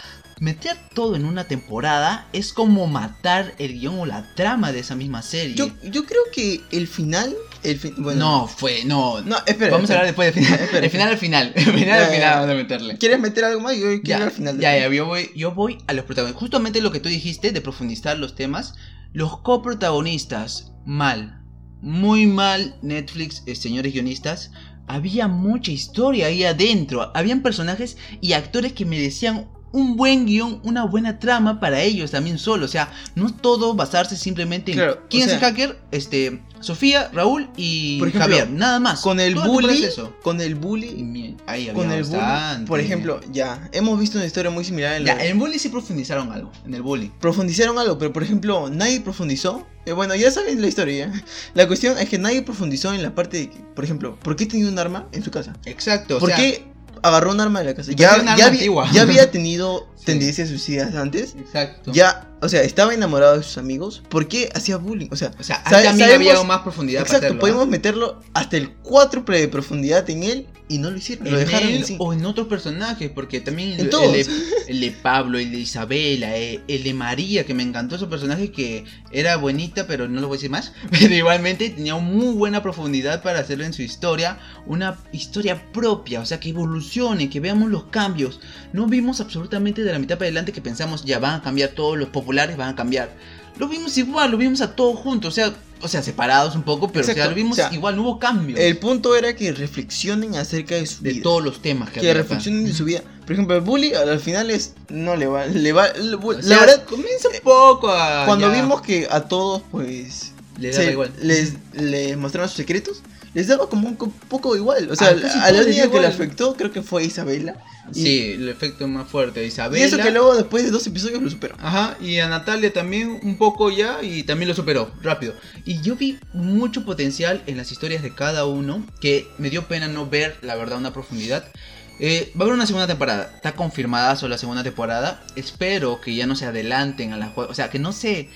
[0.41, 4.95] Meter todo en una temporada es como matar el guion o la trama de esa
[4.95, 5.55] misma serie.
[5.55, 8.19] Yo, yo creo que el final el bueno.
[8.19, 9.21] No, fue, no.
[9.21, 9.71] No, espera.
[9.71, 10.61] Vamos a hablar después del final.
[10.85, 11.53] El final al final.
[11.55, 12.99] El final al final vamos a meterle.
[12.99, 13.77] ¿Quieres meter algo más?
[13.77, 14.59] Yo quiero ya, al final.
[14.59, 16.41] Ya, ya, yo voy, yo voy a los protagonistas.
[16.41, 18.75] Justamente lo que tú dijiste de profundizar los temas.
[19.13, 21.45] Los coprotagonistas, mal.
[21.81, 24.51] Muy mal, Netflix, eh, señores guionistas.
[24.89, 27.13] Había mucha historia ahí adentro.
[27.15, 32.39] Habían personajes y actores que merecían un buen guion, una buena trama para ellos también
[32.39, 32.67] solo.
[32.67, 38.01] O sea, no todo basarse simplemente en quién es el hacker, este, Sofía, Raúl y
[38.13, 39.01] Javier, nada más.
[39.01, 39.89] Con el bully,
[40.23, 44.65] con el bully, ahí con el bully, por ejemplo, ya hemos visto una historia muy
[44.65, 47.11] similar en, ya, en el bully sí profundizaron algo, en el bully.
[47.21, 49.67] Profundizaron algo, pero por ejemplo, nadie profundizó.
[49.85, 51.13] Eh, bueno, ya saben la historia.
[51.55, 54.69] La cuestión es que nadie profundizó en la parte de, por ejemplo, ¿por qué tenía
[54.69, 55.55] un arma en su casa?
[55.65, 56.21] Exacto.
[56.21, 56.72] ¿Por qué
[57.03, 57.93] agarró un arma de la casa.
[57.93, 58.51] Ya, ya,
[58.93, 61.35] ya, había tenido tendencias suicidas antes.
[61.39, 61.93] Exacto.
[61.93, 64.03] Ya, o sea, estaba enamorado de sus amigos.
[64.09, 65.09] ¿Por qué hacía bullying?
[65.11, 67.03] O sea, o sea también había más profundidad.
[67.03, 71.31] Exacto, podemos meterlo hasta el cuádruple de profundidad en él y no lo hicieron.
[71.31, 76.37] lo dejaron él, O en otros personajes, porque también el, de, Pablo, el de Isabela,
[76.37, 80.29] eh, el de María, que me encantó su personaje que era buenita, pero no lo
[80.29, 80.73] voy a decir más.
[80.91, 84.39] Pero igualmente tenía muy buena profundidad para hacerlo en su historia.
[84.67, 88.41] Una historia propia, o sea, que evolucione, que veamos los cambios.
[88.73, 91.99] No vimos absolutamente de la mitad para adelante que pensamos, ya van a cambiar todos
[91.99, 93.15] los populares, van a cambiar.
[93.59, 96.91] Lo vimos igual, lo vimos a todos juntos, o sea, o sea, separados un poco,
[96.91, 98.59] pero lo vimos igual, no hubo cambios.
[98.59, 102.65] El punto era que reflexionen acerca de su de todos los temas que, que reflexionen
[102.65, 103.03] de su vida.
[103.23, 107.29] Por ejemplo, el bully al final es no le va, le va, la verdad comienza
[107.29, 111.13] un poco a cuando vimos que a todos pues les, igual.
[111.21, 113.03] les, les mostraron sus secretos
[113.35, 114.91] les daba como un poco igual.
[114.91, 117.57] O sea, a la única que le afectó creo que fue Isabela.
[117.91, 119.83] Sí, el efecto más fuerte Isabela.
[119.83, 121.57] Y eso que luego después de dos episodios lo superó.
[121.59, 125.35] Ajá, y a Natalia también un poco ya y también lo superó, rápido.
[125.65, 129.89] Y yo vi mucho potencial en las historias de cada uno que me dio pena
[129.89, 131.51] no ver, la verdad, una profundidad.
[131.99, 133.31] Eh, va a haber una segunda temporada.
[133.35, 135.23] Está confirmada solo la segunda temporada.
[135.37, 137.33] Espero que ya no se adelanten a la.
[137.37, 138.29] O sea, que no se.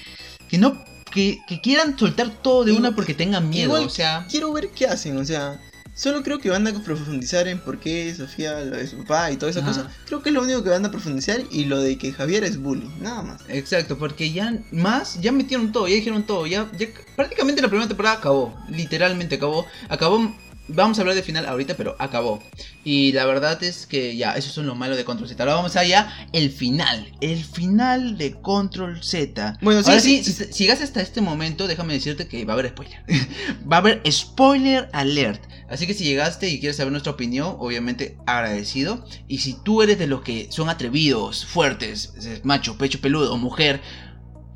[0.49, 0.85] Que no.
[1.11, 3.73] Que, quieran soltar todo de una porque tengan miedo.
[3.73, 4.27] o sea.
[4.31, 5.17] Quiero ver qué hacen.
[5.17, 5.61] O sea.
[5.97, 9.39] Solo creo que van a profundizar en por qué Sofía lo de su papá y
[9.39, 9.91] toda esa cosa.
[10.05, 12.59] Creo que es lo único que van a profundizar y lo de que Javier es
[12.59, 13.41] bully, nada más.
[13.49, 17.89] Exacto, porque ya más, ya metieron todo, ya dijeron todo, ya, ya prácticamente la primera
[17.89, 20.37] temporada acabó, literalmente acabó, acabó
[20.69, 22.43] Vamos a hablar de final ahorita, pero acabó.
[22.85, 25.43] Y la verdad es que ya, eso es lo malo de Control Z.
[25.43, 27.13] Ahora vamos allá, el final.
[27.21, 29.59] El final de Control Z.
[29.61, 32.71] Bueno, Ahora sí, si, si, llegas hasta este momento, déjame decirte que va a haber
[32.71, 32.99] spoiler.
[33.71, 35.43] va a haber spoiler alert.
[35.69, 39.05] Así que si llegaste y quieres saber nuestra opinión, obviamente agradecido.
[39.27, 43.81] Y si tú eres de los que son atrevidos, fuertes, macho, pecho peludo, mujer,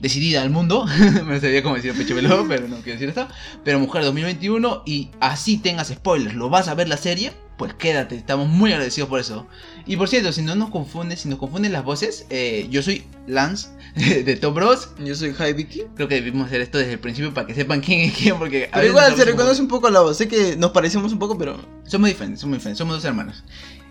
[0.00, 0.86] decidida al mundo.
[1.26, 3.28] me sabía cómo decir pecho peludo, pero no quiero decir esto.
[3.64, 8.16] Pero Mujer 2021 y así tengas spoilers, lo vas a ver la serie, pues quédate,
[8.16, 9.46] estamos muy agradecidos por eso.
[9.86, 13.04] Y por cierto, si no nos confunden, si nos confunden las voces, eh, yo soy
[13.26, 13.68] Lance
[14.24, 14.90] de Top Bros.
[14.98, 15.82] Yo soy Hi Vicky.
[15.94, 18.70] Creo que debimos hacer esto desde el principio para que sepan quién es quién, porque...
[18.72, 21.60] Pero igual se reconoce un poco la voz, sé que nos parecemos un poco, pero...
[21.84, 23.44] Somos diferentes, somos diferentes, somos dos hermanos.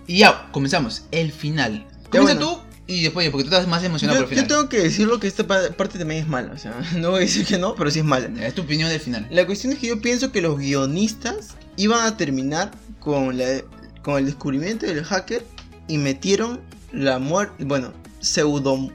[0.07, 1.85] Y ya, comenzamos, el final.
[2.09, 4.49] Comienza tú y después, porque tú estás más emocionado yo, por el final.
[4.49, 6.53] Yo tengo que decirlo que esta parte también es mala.
[6.53, 8.31] O sea, no voy a decir que no, pero sí es mala.
[8.43, 9.27] Es tu opinión del final.
[9.29, 13.61] La cuestión es que yo pienso que los guionistas iban a terminar con, la,
[14.01, 15.45] con el descubrimiento del hacker
[15.87, 17.63] y metieron la muerte.
[17.63, 18.91] Bueno, pseudo.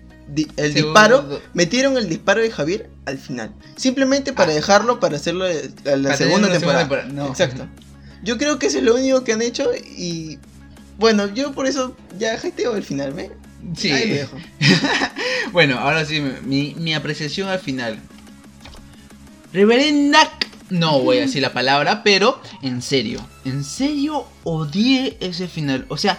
[0.57, 1.41] el disparo.
[1.53, 3.55] Metieron el disparo de Javier al final.
[3.77, 4.57] Simplemente para ah.
[4.57, 7.07] dejarlo para hacerlo a la, segunda temporada.
[7.29, 7.69] Exacto.
[8.25, 10.41] Yo creo que eso es lo único que han hecho y.
[10.99, 13.44] Bueno, yo por eso ya jeteo el final, ¿me?
[13.77, 13.93] Sí.
[15.53, 17.99] bueno, ahora sí, mi, apreciación al final.
[19.53, 20.31] Reverenda.
[20.71, 25.85] No voy a decir la palabra, pero en serio, en serio odié ese final.
[25.89, 26.19] O sea,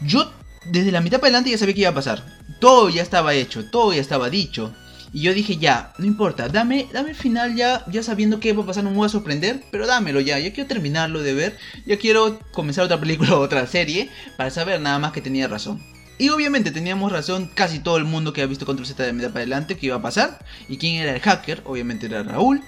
[0.00, 0.32] yo
[0.66, 2.24] desde la mitad para adelante ya sabía que iba a pasar.
[2.60, 4.74] Todo ya estaba hecho, todo ya estaba dicho.
[5.12, 8.64] Y yo dije, ya, no importa, dame, dame el final ya, ya sabiendo qué va
[8.64, 11.56] a pasar, no me voy a sorprender, pero dámelo ya, ya quiero terminarlo de ver,
[11.86, 15.93] ya quiero comenzar otra película o otra serie para saber nada más que tenía razón.
[16.18, 19.28] Y obviamente teníamos razón casi todo el mundo que ha visto Control Z de media
[19.28, 20.44] para adelante que iba a pasar.
[20.68, 21.62] ¿Y quién era el hacker?
[21.64, 22.62] Obviamente era Raúl.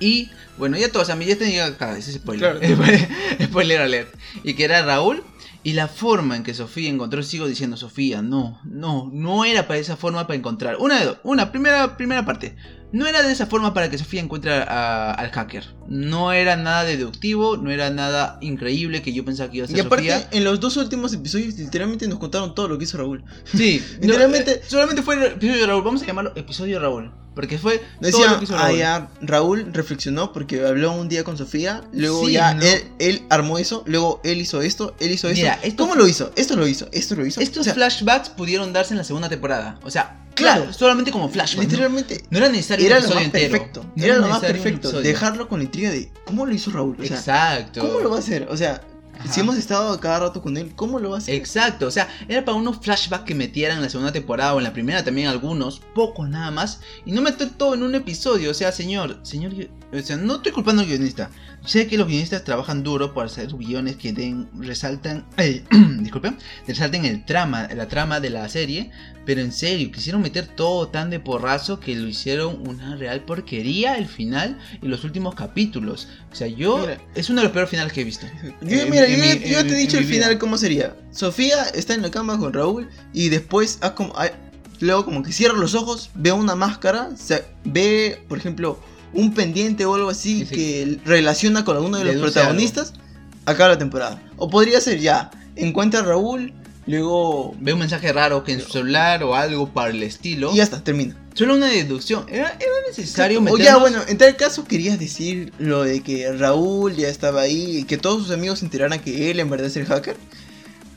[0.00, 2.60] Y bueno, ya todos, a mí ya tenía acá, ese spoiler.
[3.42, 4.14] spoiler alert.
[4.42, 5.24] Y que era Raúl.
[5.64, 9.80] Y la forma en que Sofía encontró, sigo diciendo Sofía, no, no, no era para
[9.80, 10.76] esa forma para encontrar.
[10.78, 12.54] Una de dos, una, primera, primera parte.
[12.92, 15.64] No era de esa forma para que Sofía encuentre al hacker.
[15.88, 19.78] No era nada deductivo, no era nada increíble que yo pensaba que iba a ser
[19.78, 23.24] Y aparte, en los dos últimos episodios, literalmente nos contaron todo lo que hizo Raúl.
[23.44, 24.52] Sí, literalmente.
[24.52, 25.82] Eh, solamente fue el episodio de Raúl.
[25.82, 27.23] Vamos a llamarlo episodio de Raúl.
[27.34, 28.82] Porque fue todo lo que hizo Raúl.
[28.82, 31.82] Ah, Raúl reflexionó porque habló un día con Sofía.
[31.92, 32.56] Luego ya
[32.98, 33.82] él, armó eso.
[33.86, 34.94] Luego él hizo esto.
[35.00, 35.60] Él hizo esto.
[35.76, 36.32] ¿Cómo lo hizo?
[36.36, 36.88] Esto lo hizo.
[36.92, 37.40] Esto lo hizo.
[37.40, 39.78] Estos flashbacks pudieron darse en la segunda temporada.
[39.82, 41.64] O sea, Claro, solamente como flashback.
[41.64, 42.24] Literalmente.
[42.30, 43.84] No, era necesario era lo más perfecto.
[43.96, 45.00] era lo más perfecto.
[45.00, 46.96] Dejarlo con la intriga de cómo lo hizo Raúl.
[47.00, 47.80] Exacto.
[47.80, 48.48] ¿Cómo lo va a hacer?
[48.50, 48.82] O sea,
[49.30, 51.34] si hemos estado cada rato con él, ¿cómo lo va a hacer?
[51.34, 54.64] Exacto, o sea, era para unos flashbacks que metieran en la segunda temporada o en
[54.64, 58.54] la primera también algunos, pocos nada más, y no meter todo en un episodio, o
[58.54, 59.52] sea, señor, señor,
[59.92, 61.30] o sea, no estoy culpando al guionista,
[61.64, 65.64] sé que los guionistas trabajan duro para hacer guiones que den, resaltan, eh,
[66.00, 68.90] disculpen, resalten el trama, la trama de la serie,
[69.24, 73.96] pero en serio, quisieron meter todo tan de porrazo que lo hicieron una real porquería
[73.96, 76.08] el final y los últimos capítulos.
[76.30, 76.86] O sea, yo.
[77.14, 78.26] es uno de los peores finales que he visto.
[78.60, 80.94] Yo, mira, yo, te he dicho el final cómo sería.
[81.10, 84.14] Sofía está en la cama con Raúl y después como,
[84.80, 88.78] luego como que cierra los ojos, ve una máscara, se, ve, por ejemplo,
[89.12, 92.92] un pendiente o algo así que relaciona con alguno de los protagonistas.
[93.46, 94.22] Acaba la temporada.
[94.36, 96.52] O podría ser ya, encuentra a Raúl
[96.86, 100.52] Luego ve un mensaje raro que en su celular o algo para el estilo.
[100.52, 101.16] Y ya está, termina.
[101.34, 102.26] Solo una deducción.
[102.28, 103.60] ¿Era, necesario meternos?
[103.60, 107.78] O ya, bueno, en tal caso querías decir lo de que Raúl ya estaba ahí
[107.78, 110.16] y que todos sus amigos se enteraran que él en verdad es el hacker.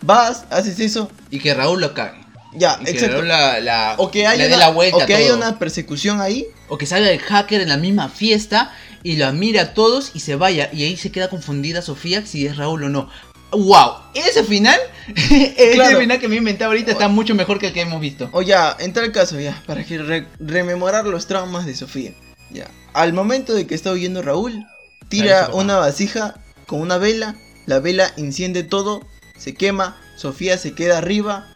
[0.02, 1.10] Vas, haces eso.
[1.32, 2.28] Y que Raúl lo cague.
[2.54, 3.22] Ya, exacto.
[3.22, 6.48] la, o que haya una, o que haya una persecución ahí.
[6.70, 8.74] O que salga el hacker en la misma fiesta
[9.04, 10.70] y lo mire a todos y se vaya.
[10.74, 13.10] Y ahí se queda confundida Sofía si es Raúl o no.
[13.52, 13.94] ¡Wow!
[14.14, 14.80] Ese final,
[15.16, 18.30] ese final que me he inventado ahorita está mucho mejor que el que hemos visto.
[18.34, 22.14] O ya, en tal caso, ya, para que rememorar los traumas de Sofía.
[22.50, 24.66] Ya, al momento de que está oyendo Raúl,
[25.10, 29.06] tira una vasija con una vela, la vela enciende todo,
[29.38, 31.48] se quema, Sofía se queda arriba,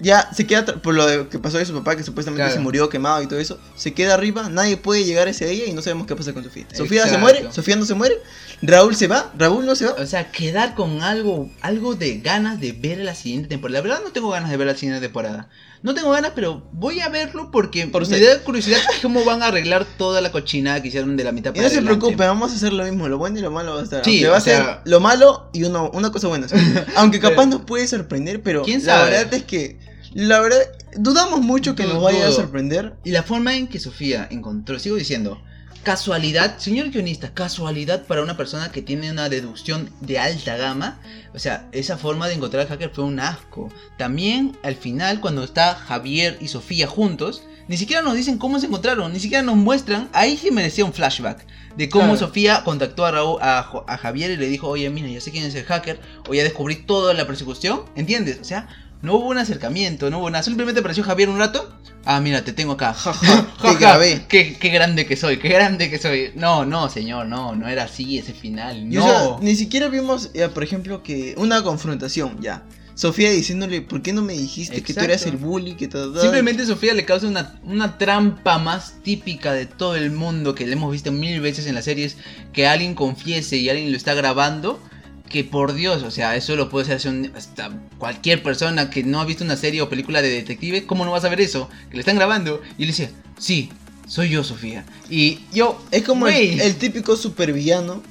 [0.00, 3.22] ya se queda por lo que pasó de su papá que supuestamente se murió quemado
[3.22, 6.14] y todo eso se queda arriba nadie puede llegar hacia ella y no sabemos qué
[6.16, 6.66] pasa con Sofía.
[6.72, 8.16] Sofía se muere Sofía no se muere
[8.62, 9.92] Raúl se va Raúl no se va.
[9.92, 13.78] O sea quedar con algo algo de ganas de ver la siguiente temporada.
[13.78, 15.48] La verdad no tengo ganas de ver la siguiente temporada
[15.82, 19.46] no tengo ganas pero voy a verlo porque por me da curiosidad cómo van a
[19.46, 22.52] arreglar toda la cochinada que hicieron de la mitad para y no se preocupe vamos
[22.52, 24.40] a hacer lo mismo lo bueno y lo malo va a estar sí, va a
[24.40, 26.46] ser lo malo y uno, una cosa buena
[26.96, 29.10] aunque capaz nos puede sorprender pero ¿Quién sabe?
[29.10, 29.78] la verdad es que
[30.16, 30.58] la verdad,
[30.96, 32.94] dudamos mucho que nos vaya a sorprender.
[33.04, 35.42] Y la forma en que Sofía encontró, sigo diciendo,
[35.86, 40.98] casualidad, señor guionista, casualidad para una persona que tiene una deducción de alta gama.
[41.32, 43.70] O sea, esa forma de encontrar al hacker fue un asco.
[43.96, 48.66] También al final, cuando está Javier y Sofía juntos, ni siquiera nos dicen cómo se
[48.66, 50.08] encontraron, ni siquiera nos muestran.
[50.12, 51.46] Ahí sí merecía un flashback
[51.76, 55.20] de cómo Sofía contactó a, Raúl, a, a, Javier y le dijo, oye, mira, ya
[55.20, 57.82] sé quién es el hacker, o ya descubrí toda la persecución.
[57.94, 58.40] ¿Entiendes?
[58.40, 60.42] O sea, no hubo un acercamiento, no hubo nada.
[60.42, 61.72] Simplemente apareció Javier un rato.
[62.04, 62.94] Ah, mira, te tengo acá.
[62.94, 66.30] Ja, ja, qué, qué, grande que soy, qué grande que soy.
[66.34, 68.88] No, no, señor, no, no era así ese final.
[68.88, 69.38] No.
[69.40, 72.62] ni siquiera vimos, por ejemplo, que una confrontación ya.
[72.94, 75.74] Sofía diciéndole, ¿por qué no me dijiste que tú eras el bully?
[75.74, 80.66] Que Simplemente Sofía le causa una, una, trampa más típica de todo el mundo que
[80.66, 82.16] le hemos visto mil veces en las series,
[82.54, 84.80] que alguien confiese y alguien lo está grabando
[85.28, 89.24] que por Dios, o sea, eso lo puede hacer hasta cualquier persona que no ha
[89.24, 91.68] visto una serie o película de detective, ¿cómo no vas a ver eso?
[91.88, 93.70] Que le están grabando y le dice, sí,
[94.06, 94.84] soy yo, Sofía.
[95.10, 95.80] Y yo...
[95.90, 98.02] Es como el, típico supervillano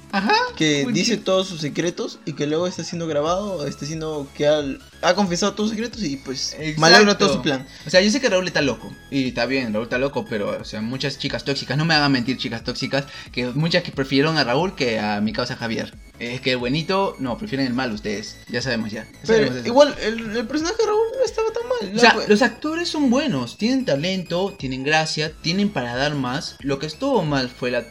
[0.55, 5.13] que dice todos sus secretos y que luego está siendo grabado, está siendo que ha,
[5.15, 7.67] confesado todos sus secretos y pues malogra todo su plan.
[7.85, 10.57] O sea, yo sé que Raúl está loco y está bien, Raúl está loco, pero
[10.59, 14.37] o sea, muchas chicas tóxicas, no me hagan mentir chicas tóxicas, que muchas que prefirieron
[14.37, 15.93] a Raúl que a mi causa Javier.
[16.19, 19.05] Es que el buenito, no, prefieren el mal ustedes, ya sabemos ya.
[19.27, 21.95] pero igual, el, personaje de Raúl no estaba tan mal.
[21.95, 26.55] O sea, los actores son buenos, tienen talento, tienen gracia, tienen para dar más.
[26.61, 27.85] Lo que estuvo mal fue la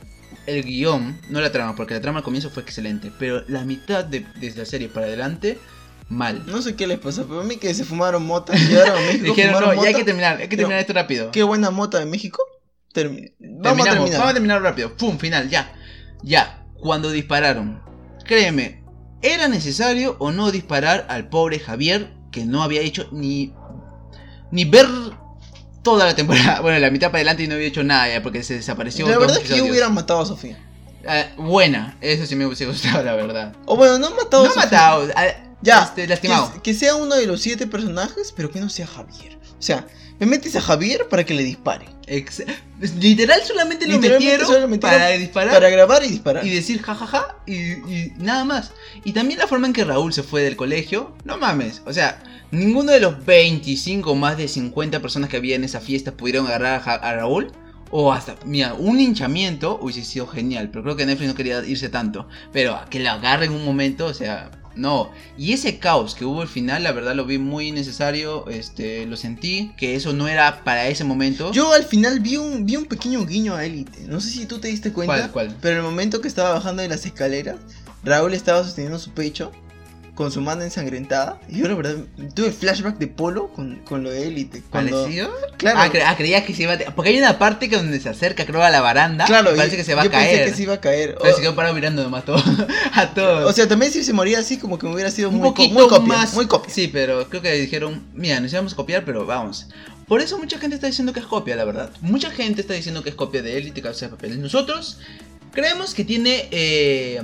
[0.47, 4.05] el guion, no la trama, porque la trama al comienzo fue excelente, pero la mitad
[4.05, 5.59] de, desde la serie para adelante,
[6.09, 6.45] mal.
[6.47, 9.25] No sé qué les pasó, pero a mí que se fumaron mota, llegaron a México.
[9.25, 11.31] Dijeron, no, ya hay que terminar, hay que terminar esto rápido.
[11.31, 12.43] Qué buena mota de México.
[12.95, 14.19] vamos a terminar.
[14.19, 14.97] Vamos a terminar rápido.
[14.97, 15.73] Pum, final, ya.
[16.23, 17.83] Ya, cuando dispararon.
[18.25, 18.83] Créeme,
[19.23, 23.55] ¿era necesario o no disparar al pobre Javier que no había hecho ni
[24.51, 24.87] ni ver
[25.85, 26.61] toda la temporada.
[26.63, 29.07] Bueno, la mitad para adelante y no había hecho nada ya porque se desapareció.
[29.07, 30.59] La verdad es que hubieran matado a Sofía.
[31.07, 33.55] Eh, buena, eso sí me hubiese gustado, la verdad.
[33.67, 34.65] O bueno, no han matado no a Sofía.
[34.65, 35.09] matado,
[35.63, 36.53] ya, este, lastimado.
[36.55, 39.39] Que, que, sea uno de los siete personajes, pero que no sea Javier.
[39.59, 39.87] O sea,
[40.19, 41.87] me metes a Javier para que le dispare.
[42.99, 45.55] literal solamente lo metieron, para disparar.
[45.55, 46.47] Para grabar y disparar.
[46.47, 48.73] Y decir jajaja y, y, nada más.
[49.05, 51.15] Y también la forma en que Raúl se fue del colegio.
[51.25, 51.83] No mames.
[51.85, 52.23] O sea,
[52.55, 56.83] ninguno de los 25 más de 50 personas que había en esa fiesta pudieron agarrar
[56.87, 57.53] a, Raúl.
[57.91, 60.71] O hasta, mira, un hinchamiento hubiese sido genial.
[60.71, 62.27] Pero creo que Netflix no quería irse tanto.
[62.53, 66.43] Pero que lo agarre en un momento, o sea, no, y ese caos que hubo
[66.43, 70.65] al final, la verdad lo vi muy necesario, este, lo sentí, que eso no era
[70.65, 71.53] para ese momento.
[71.53, 74.59] Yo al final vi un, vi un pequeño guiño a Elite, no sé si tú
[74.59, 75.57] te diste cuenta, ¿Cuál, cuál?
[75.61, 77.57] pero el momento que estaba bajando de las escaleras,
[78.03, 79.53] Raúl estaba sosteniendo su pecho
[80.15, 81.41] con su mano ensangrentada.
[81.49, 81.97] Y yo la verdad
[82.35, 84.63] tuve flashback de Polo con, con lo de Élite.
[84.71, 85.09] Cuando...
[85.57, 85.79] Claro.
[85.81, 86.79] Ah, ah, creías que se iba a...
[86.95, 89.25] Porque hay una parte que donde se acerca, creo, a la baranda.
[89.25, 89.53] Claro.
[89.53, 90.31] Y parece que se va a caer.
[90.31, 91.17] Pensé que se iba a caer.
[91.21, 92.43] Pero se quedó parado mirando nomás todo,
[92.93, 93.51] a todos.
[93.51, 95.75] O sea, también si se moría así, como que me hubiera sido Un muy, poquito
[95.75, 96.35] muy copia, más.
[96.35, 96.73] Muy copia.
[96.73, 99.67] Sí, pero creo que dijeron, mira, nos íbamos a copiar, pero vamos.
[100.07, 101.91] Por eso mucha gente está diciendo que es copia, la verdad.
[102.03, 104.41] Mucha gente está diciendo que es copia de Élite, Cabeza de Papel.
[104.41, 104.99] Nosotros
[105.53, 106.49] creemos que tiene...
[106.51, 107.23] Eh,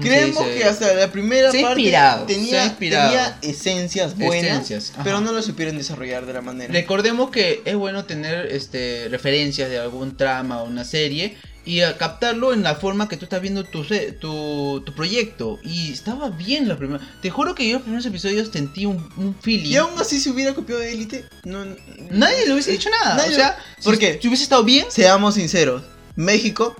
[0.00, 6.26] Creemos que hasta la primera parte tenía, tenía, esencias buenas, pero no lo supieron desarrollar
[6.26, 6.72] de la manera.
[6.72, 12.54] Recordemos que es bueno tener este, referencias de algún trama o una serie y captarlo
[12.54, 13.84] en la forma que tú estás viendo tu,
[14.18, 15.58] tu, tu proyecto.
[15.62, 17.06] Y estaba bien la primera.
[17.20, 19.70] Te juro que yo los primeros episodios sentí un, un feeling.
[19.70, 21.66] Y aún así se hubiera copiado de Elite, no,
[22.10, 23.22] nadie le hubiese dicho nada.
[23.22, 24.18] o sea, ¿por qué?
[24.20, 24.86] Si hubiese estado bien.
[24.88, 25.82] Seamos sinceros.
[26.16, 26.74] México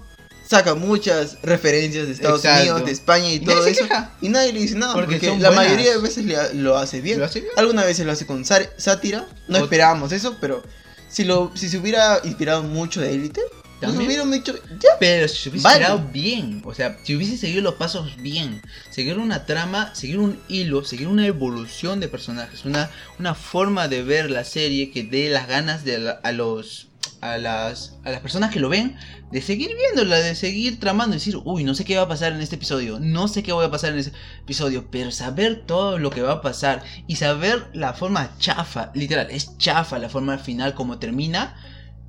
[0.48, 3.84] saca muchas referencias de Estados Unidos, de España y, todo eso.
[4.22, 7.20] Y nadie le dice nada, porque, la mayoría de veces lo hace bien.
[7.56, 9.26] Algunas veces lo hace con sátira.
[9.46, 10.62] No esperábamos eso, pero
[11.08, 13.42] si lo si se hubiera inspirado mucho de Élite,
[13.82, 14.90] nos hubieran dicho, ya.
[14.98, 19.18] Pero si se hubiese inspirado bien, o sea, si hubiese seguido los pasos bien, seguir
[19.18, 24.30] una trama, seguir un hilo, seguir una evolución de personajes, una, una forma de ver
[24.30, 26.87] la serie que dé las ganas de a los
[27.20, 28.96] a las, a las personas que lo ven
[29.30, 32.40] de seguir viéndola, de seguir tramando, decir, uy, no sé qué va a pasar en
[32.40, 36.10] este episodio, no sé qué va a pasar en ese episodio, pero saber todo lo
[36.10, 40.74] que va a pasar y saber la forma chafa, literal, es chafa la forma final
[40.74, 41.56] como termina.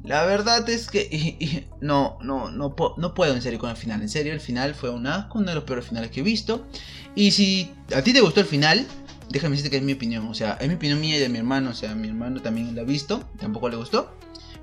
[0.04, 4.02] La verdad es que no, no, no, no puedo en serio con el final.
[4.02, 6.66] En serio, el final fue un asco, uno de los peores finales que he visto.
[7.16, 8.86] Y si a ti te gustó el final,
[9.30, 10.28] déjame decirte que es mi opinión.
[10.28, 11.72] O sea, es mi opinión mía y de mi hermano.
[11.72, 14.16] O sea, mi hermano también lo ha visto, tampoco le gustó.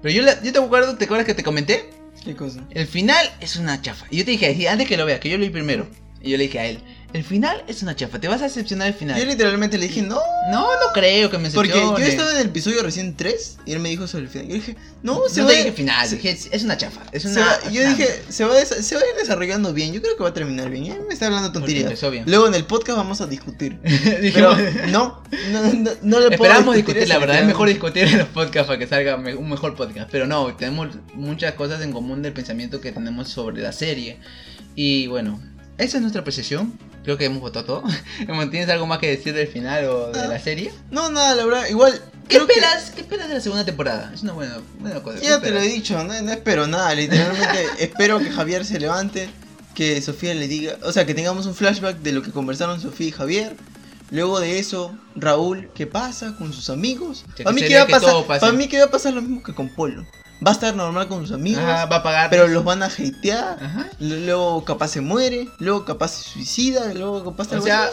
[0.02, 1.90] Pero yo, yo te acuerdo, ¿te acuerdas que te comenté?
[2.24, 2.66] ¿Qué cosa?
[2.70, 4.06] El final es una chafa.
[4.10, 5.86] Y yo te dije, antes que lo veas, que yo lo vi primero.
[6.20, 6.80] Y yo le dije a él,
[7.12, 9.18] el final es una chafa, te vas a decepcionar el final.
[9.18, 10.20] Yo literalmente le dije, no.
[10.50, 13.80] No, no creo que me Porque yo estaba en el episodio recién 3 y él
[13.80, 14.48] me dijo sobre el final.
[14.48, 15.52] Yo dije, no, se no va.
[15.52, 17.02] te dije final, dije, es una chafa.
[17.12, 19.92] Es una, yo dije, se va, se va a ir desarrollando bien.
[19.92, 20.86] Yo creo que va a terminar bien.
[20.86, 21.00] ¿eh?
[21.06, 21.92] Me está hablando tontería.
[22.26, 23.78] Luego en el podcast vamos a discutir.
[24.34, 24.56] Pero
[24.88, 27.40] no, no, no, no le Esperamos discutir, la verdad.
[27.40, 30.08] Es mejor discutir en los podcasts para que salga un mejor podcast.
[30.10, 34.18] Pero no, tenemos muchas cosas en común del pensamiento que tenemos sobre la serie.
[34.74, 35.40] Y bueno,
[35.78, 36.78] esa es nuestra apreciación.
[37.06, 37.84] Creo que hemos votado todo.
[38.50, 40.72] ¿Tienes algo más que decir del final o de la serie?
[40.90, 42.02] No, nada, la verdad, igual.
[42.26, 44.10] ¿Qué esperas, ¿Qué esperas de la segunda temporada?
[44.12, 45.20] Es una buena, buena cosa.
[45.20, 49.30] Ya te lo he dicho, no, espero nada, literalmente espero que Javier se levante,
[49.76, 53.06] que Sofía le diga, o sea, que tengamos un flashback de lo que conversaron Sofía
[53.06, 53.56] y Javier.
[54.10, 57.24] Luego de eso, Raúl, ¿qué pasa con sus amigos?
[57.38, 59.54] Para mí, que va a pasar, para mí que va a pasar lo mismo que
[59.54, 60.04] con Polo
[60.44, 61.62] va a estar normal con sus amigos.
[61.62, 62.30] va a pagar.
[62.30, 63.58] Pero los van a hatear.
[63.98, 65.48] Luego capaz se muere.
[65.58, 66.92] Luego capaz se suicida.
[66.94, 67.90] Luego capaz O sea,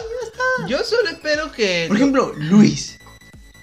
[0.68, 1.86] yo solo espero que.
[1.88, 2.98] Por ejemplo, Luis.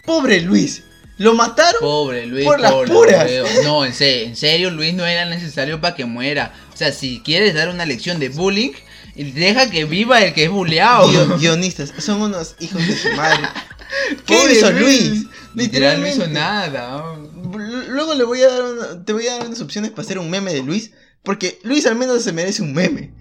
[0.06, 0.84] Pobre Luis.
[1.18, 1.80] Lo mataron.
[1.82, 2.46] Pobre Luis.
[2.46, 3.30] Por las puras.
[3.64, 6.54] No, en serio, en serio, Luis no era necesario para que muera.
[6.74, 8.72] O sea, si quieres dar una lección de bullying,
[9.16, 11.38] deja que viva el que es bulleado.
[11.38, 13.48] guionistas, son unos hijos de su madre.
[14.26, 15.26] ¿Qué hizo Luis?
[15.54, 16.18] Literalmente.
[16.18, 17.04] No hizo nada.
[17.52, 20.54] Luego le voy a dar te voy a dar unas opciones para hacer un meme
[20.54, 20.92] de Luis.
[21.24, 23.14] Porque Luis al menos se merece un meme.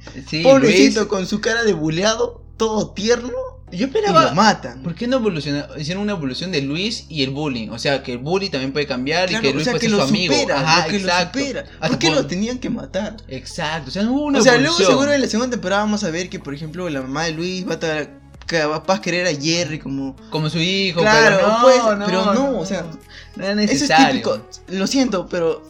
[0.43, 3.33] Pobrecito con su cara de buleado, todo tierno.
[3.73, 4.23] Yo esperaba.
[4.23, 4.83] Y lo matan.
[4.83, 5.81] ¿Por qué no evolucionaron?
[5.81, 7.69] Hicieron una evolución de Luis y el bullying.
[7.69, 10.35] O sea, que el bully también puede cambiar y que Luis puede ser su amigo.
[10.53, 11.39] Ajá, que exacto.
[11.39, 13.17] Lo ¿Por qué lo tenían que matar?
[13.29, 13.89] Exacto.
[13.89, 16.11] O sea, no hubo una O sea, luego seguro en la segunda temporada vamos a
[16.11, 19.79] ver que, por ejemplo, la mamá de Luis va a estar capaz querer a Jerry
[19.79, 22.85] como como su hijo claro pero no, pues, pero no, o sea
[23.37, 23.85] no es necesario.
[23.85, 25.63] eso es típico lo siento pero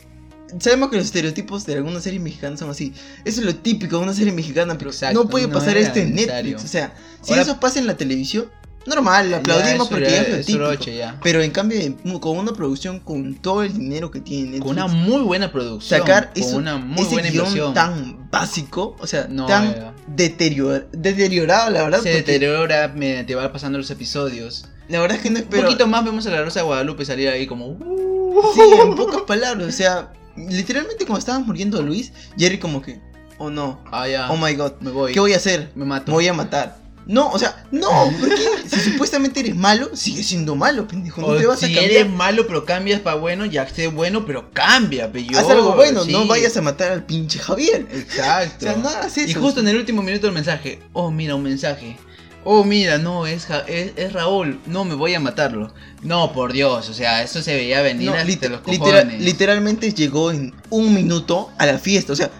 [0.58, 2.94] sabemos que los estereotipos de alguna serie mexicana son así
[3.24, 6.64] eso es lo típico de una serie mexicana pero no puede pasar esto en Netflix
[6.64, 8.50] o sea si eso pasa en la televisión
[8.86, 11.14] Normal, aplaudimos porque ya, es lo típico.
[11.22, 11.78] Pero en cambio,
[12.20, 16.00] con una producción con todo el dinero que tiene Con una muy buena producción.
[16.00, 22.00] Sacar con una muy ese buena guion tan básico, o sea, tan deteriorado, la verdad.
[22.00, 24.66] Se deteriora mediante va pasando los episodios.
[24.88, 25.62] La verdad es que no espero.
[25.62, 27.68] Un poquito más vemos a la Rosa de Guadalupe salir ahí como.
[27.68, 28.42] Uh".
[28.54, 32.98] Sí, en pocas palabras, o sea, literalmente cuando estábamos muriendo Luis, Jerry como que.
[33.38, 33.80] Oh no.
[33.92, 34.30] Ah, ya.
[34.30, 34.72] Oh my god.
[34.80, 35.12] Me voy.
[35.12, 35.70] ¿Qué voy a hacer?
[35.74, 36.10] Me mato.
[36.10, 36.79] Me voy a matar.
[37.06, 41.20] No, o sea, no, porque si supuestamente eres malo, sigue siendo malo, pendejo.
[41.20, 41.90] No te vas si a cambiar.
[41.90, 45.38] eres malo, pero cambias para bueno, ya sé bueno, pero cambia, pello.
[45.38, 47.86] Haz algo bueno, no vayas a matar al pinche Javier.
[47.92, 48.66] Exacto.
[48.66, 49.20] o sea, nada eso.
[49.20, 51.96] Y justo en el último minuto del mensaje, oh, mira, un mensaje.
[52.42, 54.58] Oh, mira, no, es, es, Raúl.
[54.66, 55.74] No, me voy a matarlo.
[56.02, 59.20] No, por Dios, o sea, eso se veía venir no, los cojones.
[59.20, 62.30] literalmente llegó en un minuto a la fiesta, o sea,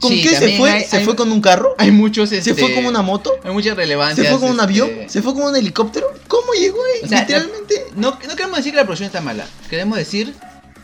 [0.00, 0.84] ¿Con qué se fue?
[0.84, 1.74] ¿Se fue con un carro?
[1.78, 2.28] Hay muchos.
[2.28, 3.32] ¿Se fue con una moto?
[3.44, 4.24] Hay mucha relevancia.
[4.24, 4.88] ¿Se fue con un avión?
[4.90, 6.12] Este, ¿Se fue con un helicóptero?
[6.28, 7.08] ¿Cómo llegó ahí?
[7.08, 7.86] Literalmente.
[7.96, 9.46] no, no queremos decir que la producción está mala.
[9.68, 10.34] Queremos decir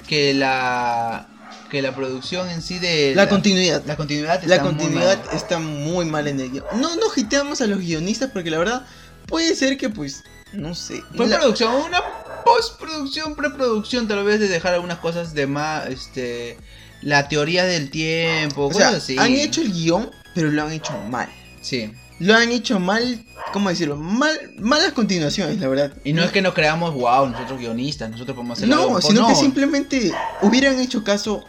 [0.07, 1.29] que la
[1.71, 5.59] que la producción en sí de la, continuidad la continuidad está la continuidad muy está
[5.59, 8.87] muy mal en el guion no no hiteamos a los guionistas porque la verdad
[9.27, 12.01] puede ser que pues no sé fue producción una
[12.45, 16.59] postproducción preproducción tal vez de dejar algunas cosas de más este
[17.05, 19.17] la teoría del tiempo, cosas así.
[19.19, 21.29] Han hecho el guion, pero lo han hecho mal.
[21.61, 21.93] Sí.
[22.19, 23.97] Lo han hecho mal, ¿cómo decirlo?
[23.97, 25.93] Mal, malas continuaciones, la verdad.
[26.03, 29.35] Y no, es que nos creamos, wow, nosotros guionistas, nosotros podemos hacer No, sino que
[29.35, 31.45] simplemente hubieran hecho caso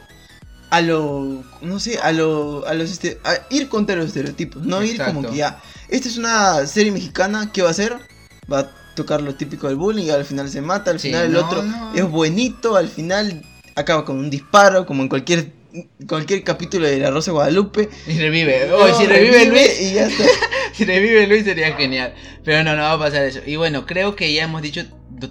[0.71, 4.83] a lo, no sé, a lo, a los, este, a ir contra los estereotipos, no
[4.83, 7.95] ir como que ya, esta es una serie mexicana, ¿qué va a hacer?
[8.51, 11.63] Va a tocar lo típico del bullying, al final se mata, al final el otro
[11.93, 13.45] es buenito, al final
[13.75, 15.53] acaba con un disparo, como en cualquier
[16.07, 17.89] cualquier capítulo de La Rosa de Guadalupe.
[18.07, 18.69] Y revive.
[18.97, 19.81] si revive, Luis.
[19.81, 20.23] Y ya está.
[20.73, 22.13] si revive Luis sería genial.
[22.43, 23.39] Pero no, no va a pasar eso.
[23.45, 24.83] Y bueno, creo que ya hemos dicho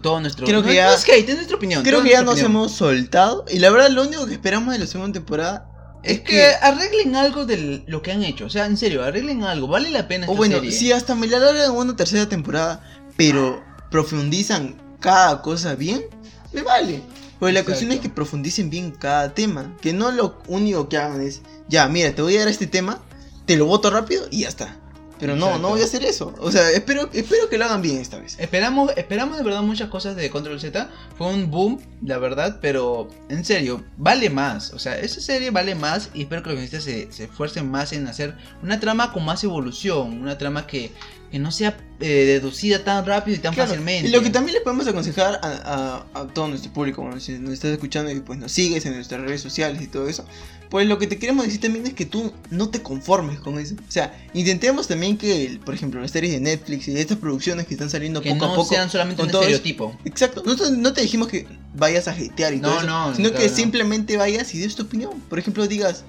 [0.03, 0.47] todo nuestro.
[0.47, 0.95] Creo que ya.
[0.95, 1.82] es hate, es nuestra opinión.
[1.82, 3.45] Creo que ya nos hemos soltado.
[3.51, 5.70] Y la verdad, lo único que esperamos de la segunda temporada.
[6.03, 8.45] Es, que, arreglen algo de lo que han hecho.
[8.45, 9.68] O sea, en serio, arreglen algo.
[9.68, 10.26] Vale la pena.
[10.28, 12.84] o bueno, si hasta me la largan una tercera temporada,
[13.16, 16.05] pero profundizan cada cosa bien,
[16.53, 17.01] me vale.
[17.39, 19.76] Pues la cuestión es que profundicen bien cada tema.
[19.80, 23.01] Que no lo único que hagan es, ya, mira, te voy a dar este tema,
[23.47, 24.78] te lo voto rápido y ya está.
[25.20, 26.35] Pero no, no voy a hacer eso.
[26.41, 28.37] O sea, espero, espero que lo hagan bien esta vez.
[28.39, 30.91] Esperamos, esperamos de verdad muchas cosas de Control Z.
[31.16, 34.72] Fue un boom, la verdad, pero en serio, vale más.
[34.72, 37.93] O sea, esa serie vale más y espero que los guionistas se, se esfuercen más
[37.93, 40.20] en hacer una trama con más evolución.
[40.20, 40.93] Una trama que,
[41.35, 44.09] que no sea eh, deducida tan rápido y tan fácilmente.
[44.09, 47.55] Y lo que también le podemos aconsejar a, a, todo nuestro público, bueno, si nos
[47.55, 50.24] estás escuchando y pues nos sigues en nuestras redes sociales y todo eso,
[50.70, 53.74] pues lo que te queremos decir también es que tú no te conformes con eso.
[53.74, 57.74] O sea, intentemos también que, por ejemplo, las series de Netflix y estas producciones que
[57.74, 58.68] están saliendo poco a poco.
[58.68, 59.99] sean solamente un estereotipo.
[60.05, 60.45] exacto.
[60.47, 64.61] No, te dijimos que vayas a hatear y todo eso, sino que simplemente vayas y
[64.61, 65.20] des tu opinión.
[65.28, 66.05] Por ejemplo, digas,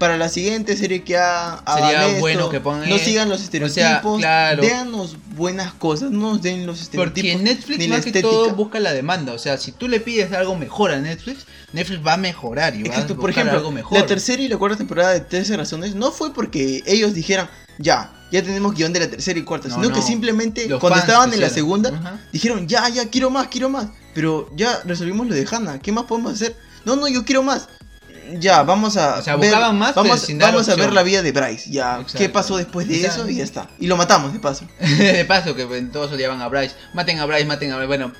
[0.00, 5.08] para la siguiente serie que ha sería bueno que pongan no sigan los estereotipos o
[5.36, 9.34] buenas cosas no nos den los estereotipos porque Netflix más que todo busca la demanda
[9.34, 11.44] o sea si tú le pides algo mejor a Netflix
[11.74, 13.98] Netflix va a mejorar y va a por ejemplo algo mejor.
[13.98, 18.10] la tercera y la cuarta temporada de 13 razones no fue porque ellos dijeran ya
[18.32, 21.50] ya tenemos guion de la tercera y cuarta sino que simplemente cuando estaban en la
[21.50, 25.92] segunda dijeron ya ya quiero más quiero más pero ya resolvimos lo de Hannah qué
[25.92, 27.68] más podemos hacer no no yo quiero más
[28.38, 29.20] ya, vamos a.
[29.36, 31.70] ver, más, vamos, vamos a ver la vida de Bryce.
[31.70, 33.28] Ya, ¿qué pasó después de eso?
[33.28, 33.68] Y ya está.
[33.78, 34.66] Y lo matamos, de paso.
[34.80, 36.74] de paso, que todos odiaban a Bryce.
[36.94, 37.88] Maten a Bryce, maten a Bryce.
[37.88, 38.12] Bueno,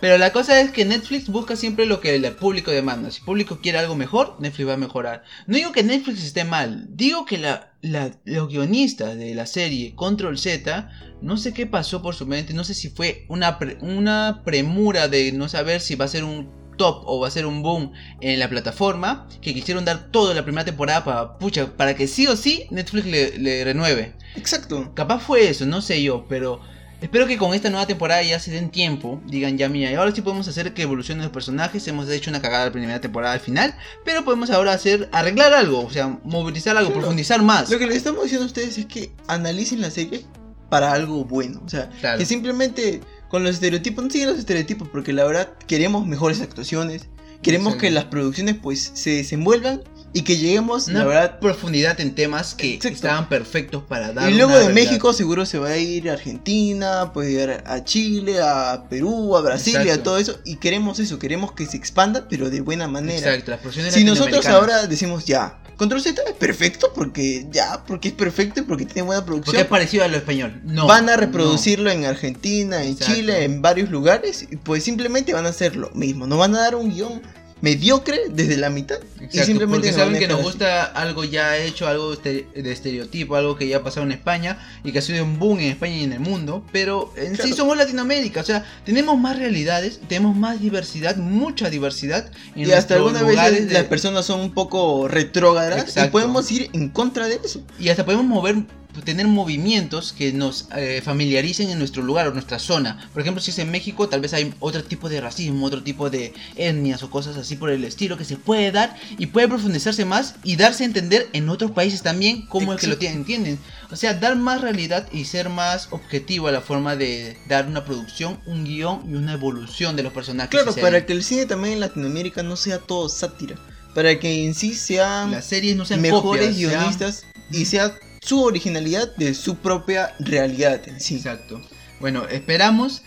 [0.00, 3.10] pero la cosa es que Netflix busca siempre lo que el público demanda.
[3.10, 5.24] Si el público quiere algo mejor, Netflix va a mejorar.
[5.46, 10.38] No digo que Netflix esté mal, digo que la, los guionistas de la serie Control
[10.38, 10.90] Z,
[11.22, 15.32] no sé qué pasó por su mente, no sé si fue una, una premura de
[15.32, 18.38] no saber si va a ser un top o va a ser un boom en
[18.38, 22.36] la plataforma, que quisieron dar todo la primera temporada para, pucha, para que sí o
[22.36, 24.14] sí Netflix le, renueve.
[24.36, 24.92] Exacto.
[24.94, 26.60] Capaz fue eso, no sé yo, pero
[27.00, 30.12] espero que con esta nueva temporada ya se den tiempo, digan ya mira, y ahora
[30.12, 33.40] sí podemos hacer que evolucionen los personajes, hemos hecho una cagada la primera temporada al
[33.40, 33.74] final,
[34.04, 37.70] pero podemos ahora hacer, arreglar algo, o sea, movilizar algo, profundizar más.
[37.70, 40.24] Lo que les estamos diciendo a ustedes es que analicen la serie
[40.68, 45.12] para algo bueno, o sea, que simplemente con los estereotipos, no siguen los estereotipos porque
[45.12, 47.06] la verdad queremos mejores actuaciones,
[47.42, 52.14] queremos que las producciones pues se desenvuelvan y que lleguemos una la verdad profundidad en
[52.14, 56.08] temas que estaban perfectos para dar y luego de México seguro se va a ir
[56.08, 60.56] a Argentina puede ir a Chile a Perú a Brasil y a todo eso y
[60.56, 63.34] queremos eso queremos que se expanda pero de buena manera.
[63.34, 68.14] Exacto, las si nosotros ahora decimos ya Control Z es perfecto porque ya, porque es
[68.14, 69.52] perfecto y porque tiene buena producción.
[69.52, 70.60] Porque es parecido a lo español.
[70.64, 70.86] No.
[70.86, 74.46] Van a reproducirlo en Argentina, en Chile, en varios lugares.
[74.50, 76.26] Y pues simplemente van a hacer lo mismo.
[76.26, 77.20] No van a dar un guion
[77.60, 78.98] mediocre desde la mitad.
[79.32, 83.66] y simplemente porque saben que nos gusta algo ya hecho, algo de estereotipo, algo que
[83.66, 86.12] ya ha pasado en España y que ha sido un boom en España y en
[86.12, 86.64] el mundo.
[86.72, 92.30] Pero en sí somos Latinoamérica, o sea, tenemos más realidades, tenemos más diversidad, mucha diversidad.
[92.54, 96.90] En y hasta algunas veces las personas son un poco retrógradas y podemos ir en
[96.90, 97.62] contra de eso.
[97.78, 98.56] Y hasta podemos mover
[99.02, 103.08] tener movimientos que nos eh, familiaricen en nuestro lugar o nuestra zona.
[103.12, 106.10] Por ejemplo, si es en México, tal vez hay otro tipo de racismo, otro tipo
[106.10, 110.04] de etnias o cosas así por el estilo que se puede dar y puede profundizarse
[110.04, 113.58] más y darse a entender en otros países también como el que lo entienden.
[113.90, 117.84] O sea, dar más realidad y ser más objetivo a la forma de dar una
[117.84, 120.50] producción, un guion y una evolución de los personajes.
[120.50, 123.56] Claro, para que el cine también en Latinoamérica no sea todo sátira.
[123.94, 127.94] Para que en sí sean las series no sean mejores guionistas y sea
[128.26, 131.16] su originalidad de su propia realidad sí.
[131.16, 131.60] Exacto.
[132.00, 133.02] Bueno, esperamos.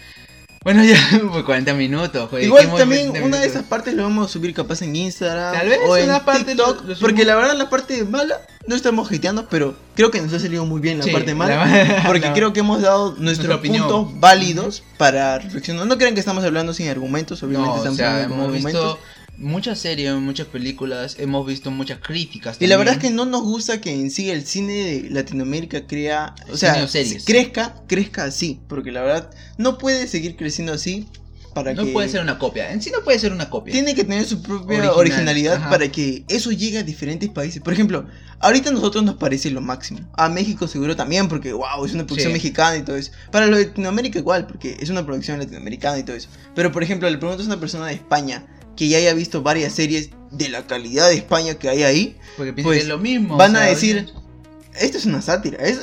[0.63, 0.97] Bueno, ya
[1.31, 2.29] por 40 minutos.
[2.41, 5.79] Igual también una de esas partes lo vamos a subir capaz en Instagram Tal vez
[5.85, 6.99] o en parte TikTok.
[7.01, 10.65] porque la verdad la parte mala no estamos hateando, pero creo que nos ha salido
[10.65, 12.03] muy bien la parte mala.
[12.07, 15.85] porque creo que hemos dado nuestros puntos válidos para reflexionar.
[15.85, 18.97] No crean que estamos hablando sin argumentos, obviamente estamos hablando con argumentos
[19.39, 22.57] muchas series, muchas películas, hemos visto muchas críticas.
[22.59, 25.87] Y la verdad es que no nos gusta que en sí el cine de Latinoamérica
[25.87, 26.87] crea, o sea,
[27.25, 31.07] crezca, crezca así, porque la verdad no puede seguir creciendo así
[31.53, 33.73] para no puede ser una copia, en sí no puede ser una copia.
[33.73, 37.61] Tiene que tener su propia originalidad para que eso llegue a diferentes países.
[37.61, 38.05] Por ejemplo,
[38.39, 39.99] ahorita a nosotros nos parece lo máximo.
[40.13, 43.11] A México seguro también, porque wow, es una producción mexicana y todo eso.
[43.31, 46.29] Para Latinoamérica igual, porque es una producción latinoamericana y todo eso.
[46.55, 48.45] Pero por ejemplo, le preguntas a una persona de España
[48.79, 52.15] que ya haya visto varias series de la calidad de España que hay ahí,
[52.63, 53.35] pues lo mismo.
[53.35, 54.07] Van a decir,
[54.79, 55.57] esto es una sátira.
[55.57, 55.79] Es,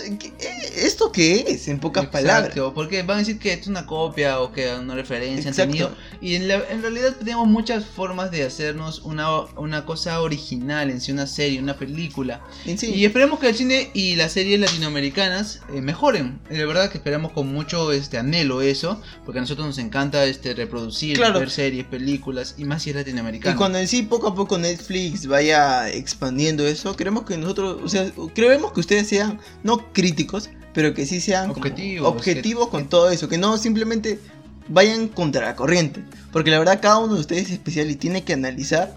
[0.76, 1.68] ¿esto qué es?
[1.68, 2.54] En pocas palabras.
[2.74, 5.94] Porque van a decir que es una copia o que una referencia han tenido.
[6.20, 11.12] Y en, en, realidad tenemos muchas formas de hacernos una, una cosa original en sí,
[11.12, 12.40] una serie, una película.
[12.64, 16.40] Y esperemos que el cine y las series latinoamericanas eh, mejoren.
[16.48, 20.54] De verdad que esperamos con mucho este anhelo eso, porque a nosotros nos encanta este
[20.54, 23.54] reproducir, ver series, películas y más si es latinoamericano.
[23.54, 27.88] Y cuando en sí poco a poco Netflix vaya expandiendo eso, queremos que nosotros, o
[27.88, 33.10] sea, creemos que ustedes sean no críticos, pero que sí sean objetivos, objetivos con todo
[33.10, 34.20] eso, que no simplemente
[34.68, 38.24] vayan contra la corriente, porque la verdad cada uno de ustedes es especial y tiene
[38.24, 38.96] que analizar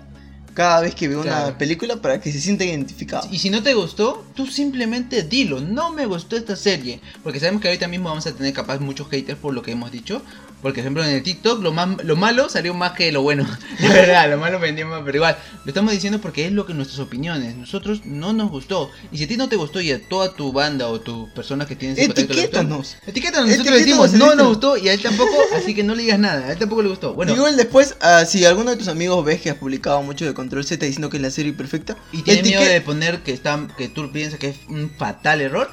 [0.53, 3.27] cada vez que ve una película para que se sienta identificado.
[3.31, 7.61] Y si no te gustó, tú simplemente dilo, no me gustó esta serie, porque sabemos
[7.61, 10.21] que ahorita mismo vamos a tener capaz muchos haters por lo que hemos dicho,
[10.61, 13.47] porque, por ejemplo, en el TikTok lo, más, lo malo salió más que lo bueno.
[13.79, 15.01] De verdad, lo malo vendió más.
[15.05, 17.55] Pero igual, lo estamos diciendo porque es lo que nuestras opiniones.
[17.55, 18.91] Nosotros no nos gustó.
[19.11, 21.65] Y si a ti no te gustó y a toda tu banda o tu persona
[21.65, 22.97] que tienes Etiquétanos.
[23.07, 23.49] Etiquétanos.
[23.49, 25.31] Nosotros decimos, no nos gustó y a él tampoco.
[25.55, 26.47] así que no le digas nada.
[26.47, 27.13] A él tampoco le gustó.
[27.13, 27.33] Bueno.
[27.33, 30.65] Igual después, uh, si alguno de tus amigos ves que has publicado mucho de Control
[30.65, 31.97] Z diciendo que es la serie perfecta.
[32.11, 35.69] Y tiene miedo de poner que, está, que tú piensas que es un fatal error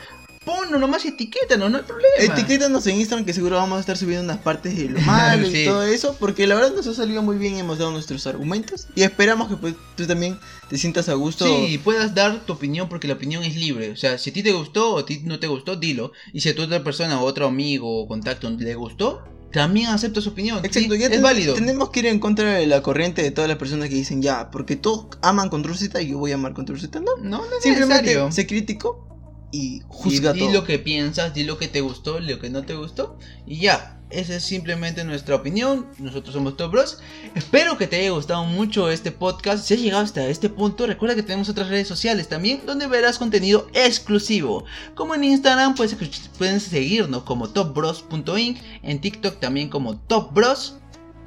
[0.47, 2.15] ponlo nomás y etiquétanos, no hay problema.
[2.19, 5.65] Etiquétanos en Instagram que seguro vamos a estar subiendo unas partes de lo malo y
[5.65, 8.87] todo eso, porque la verdad nos ha salido muy bien y hemos dado nuestros argumentos
[8.95, 10.39] y esperamos que pues, tú también
[10.71, 11.45] te sientas a gusto.
[11.45, 14.43] Sí, puedas dar tu opinión porque la opinión es libre, o sea, si a ti
[14.43, 16.13] te gustó o a ti no te gustó, dilo.
[16.33, 20.21] Y si a tu otra persona o otro amigo o contacto le gustó, también acepta
[20.21, 20.65] su opinión.
[20.65, 21.55] Exacto, ya es válido.
[21.55, 24.51] Tenemos que ir en contra de la corriente de todas las personas que dicen ya,
[24.53, 27.01] porque todos aman Control Z y yo voy a amar Control Z.
[27.01, 29.16] No, no, no Simplemente se criticó
[29.57, 32.75] y juzga di lo que piensas, di lo que te gustó, lo que no te
[32.75, 33.93] gustó y ya.
[34.09, 35.89] Esa es simplemente nuestra opinión.
[35.99, 36.99] Nosotros somos Top Bros.
[37.35, 39.65] Espero que te haya gustado mucho este podcast.
[39.65, 43.19] Si has llegado hasta este punto, recuerda que tenemos otras redes sociales también donde verás
[43.19, 44.65] contenido exclusivo.
[44.95, 45.97] Como en Instagram puedes,
[46.39, 50.77] pueden seguirnos como topbros.inc, en TikTok también como Top Bros.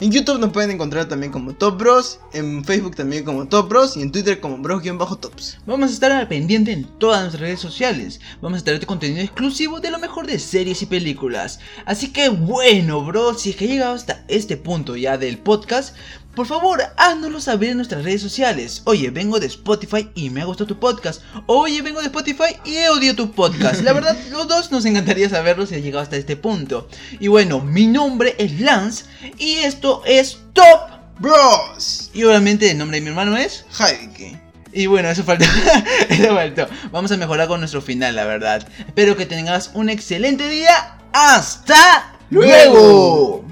[0.02, 3.98] En YouTube nos pueden encontrar también como Top Bros, en Facebook también como Top Bros
[3.98, 5.58] y en Twitter como Bros-Tops.
[5.66, 8.22] Vamos a estar al pendiente en todas nuestras redes sociales.
[8.42, 11.60] Vamos a traerte contenido exclusivo de lo mejor de series y películas.
[11.86, 15.94] Así que bueno, bro, si es que has llegado hasta este punto ya del podcast,
[16.36, 18.82] por favor, háznoslo saber en nuestras redes sociales.
[18.86, 21.22] Oye, vengo de Spotify y me ha gustado tu podcast.
[21.48, 23.82] Oye, vengo de Spotify y he odiado tu podcast.
[23.82, 26.88] La verdad, los dos nos encantaría saberlo si has llegado hasta este punto.
[27.20, 29.06] Y bueno, mi nombre es Lance
[29.38, 32.12] y esto es Top Bros.
[32.14, 34.40] Y obviamente el nombre de mi hermano es Jaike.
[34.72, 35.46] Y bueno, eso faltó.
[36.10, 36.68] eso faltó.
[36.92, 38.68] Vamos a mejorar con nuestro final, la verdad.
[38.80, 40.98] Espero que tengas un excelente día.
[41.12, 43.46] ¡Hasta luego!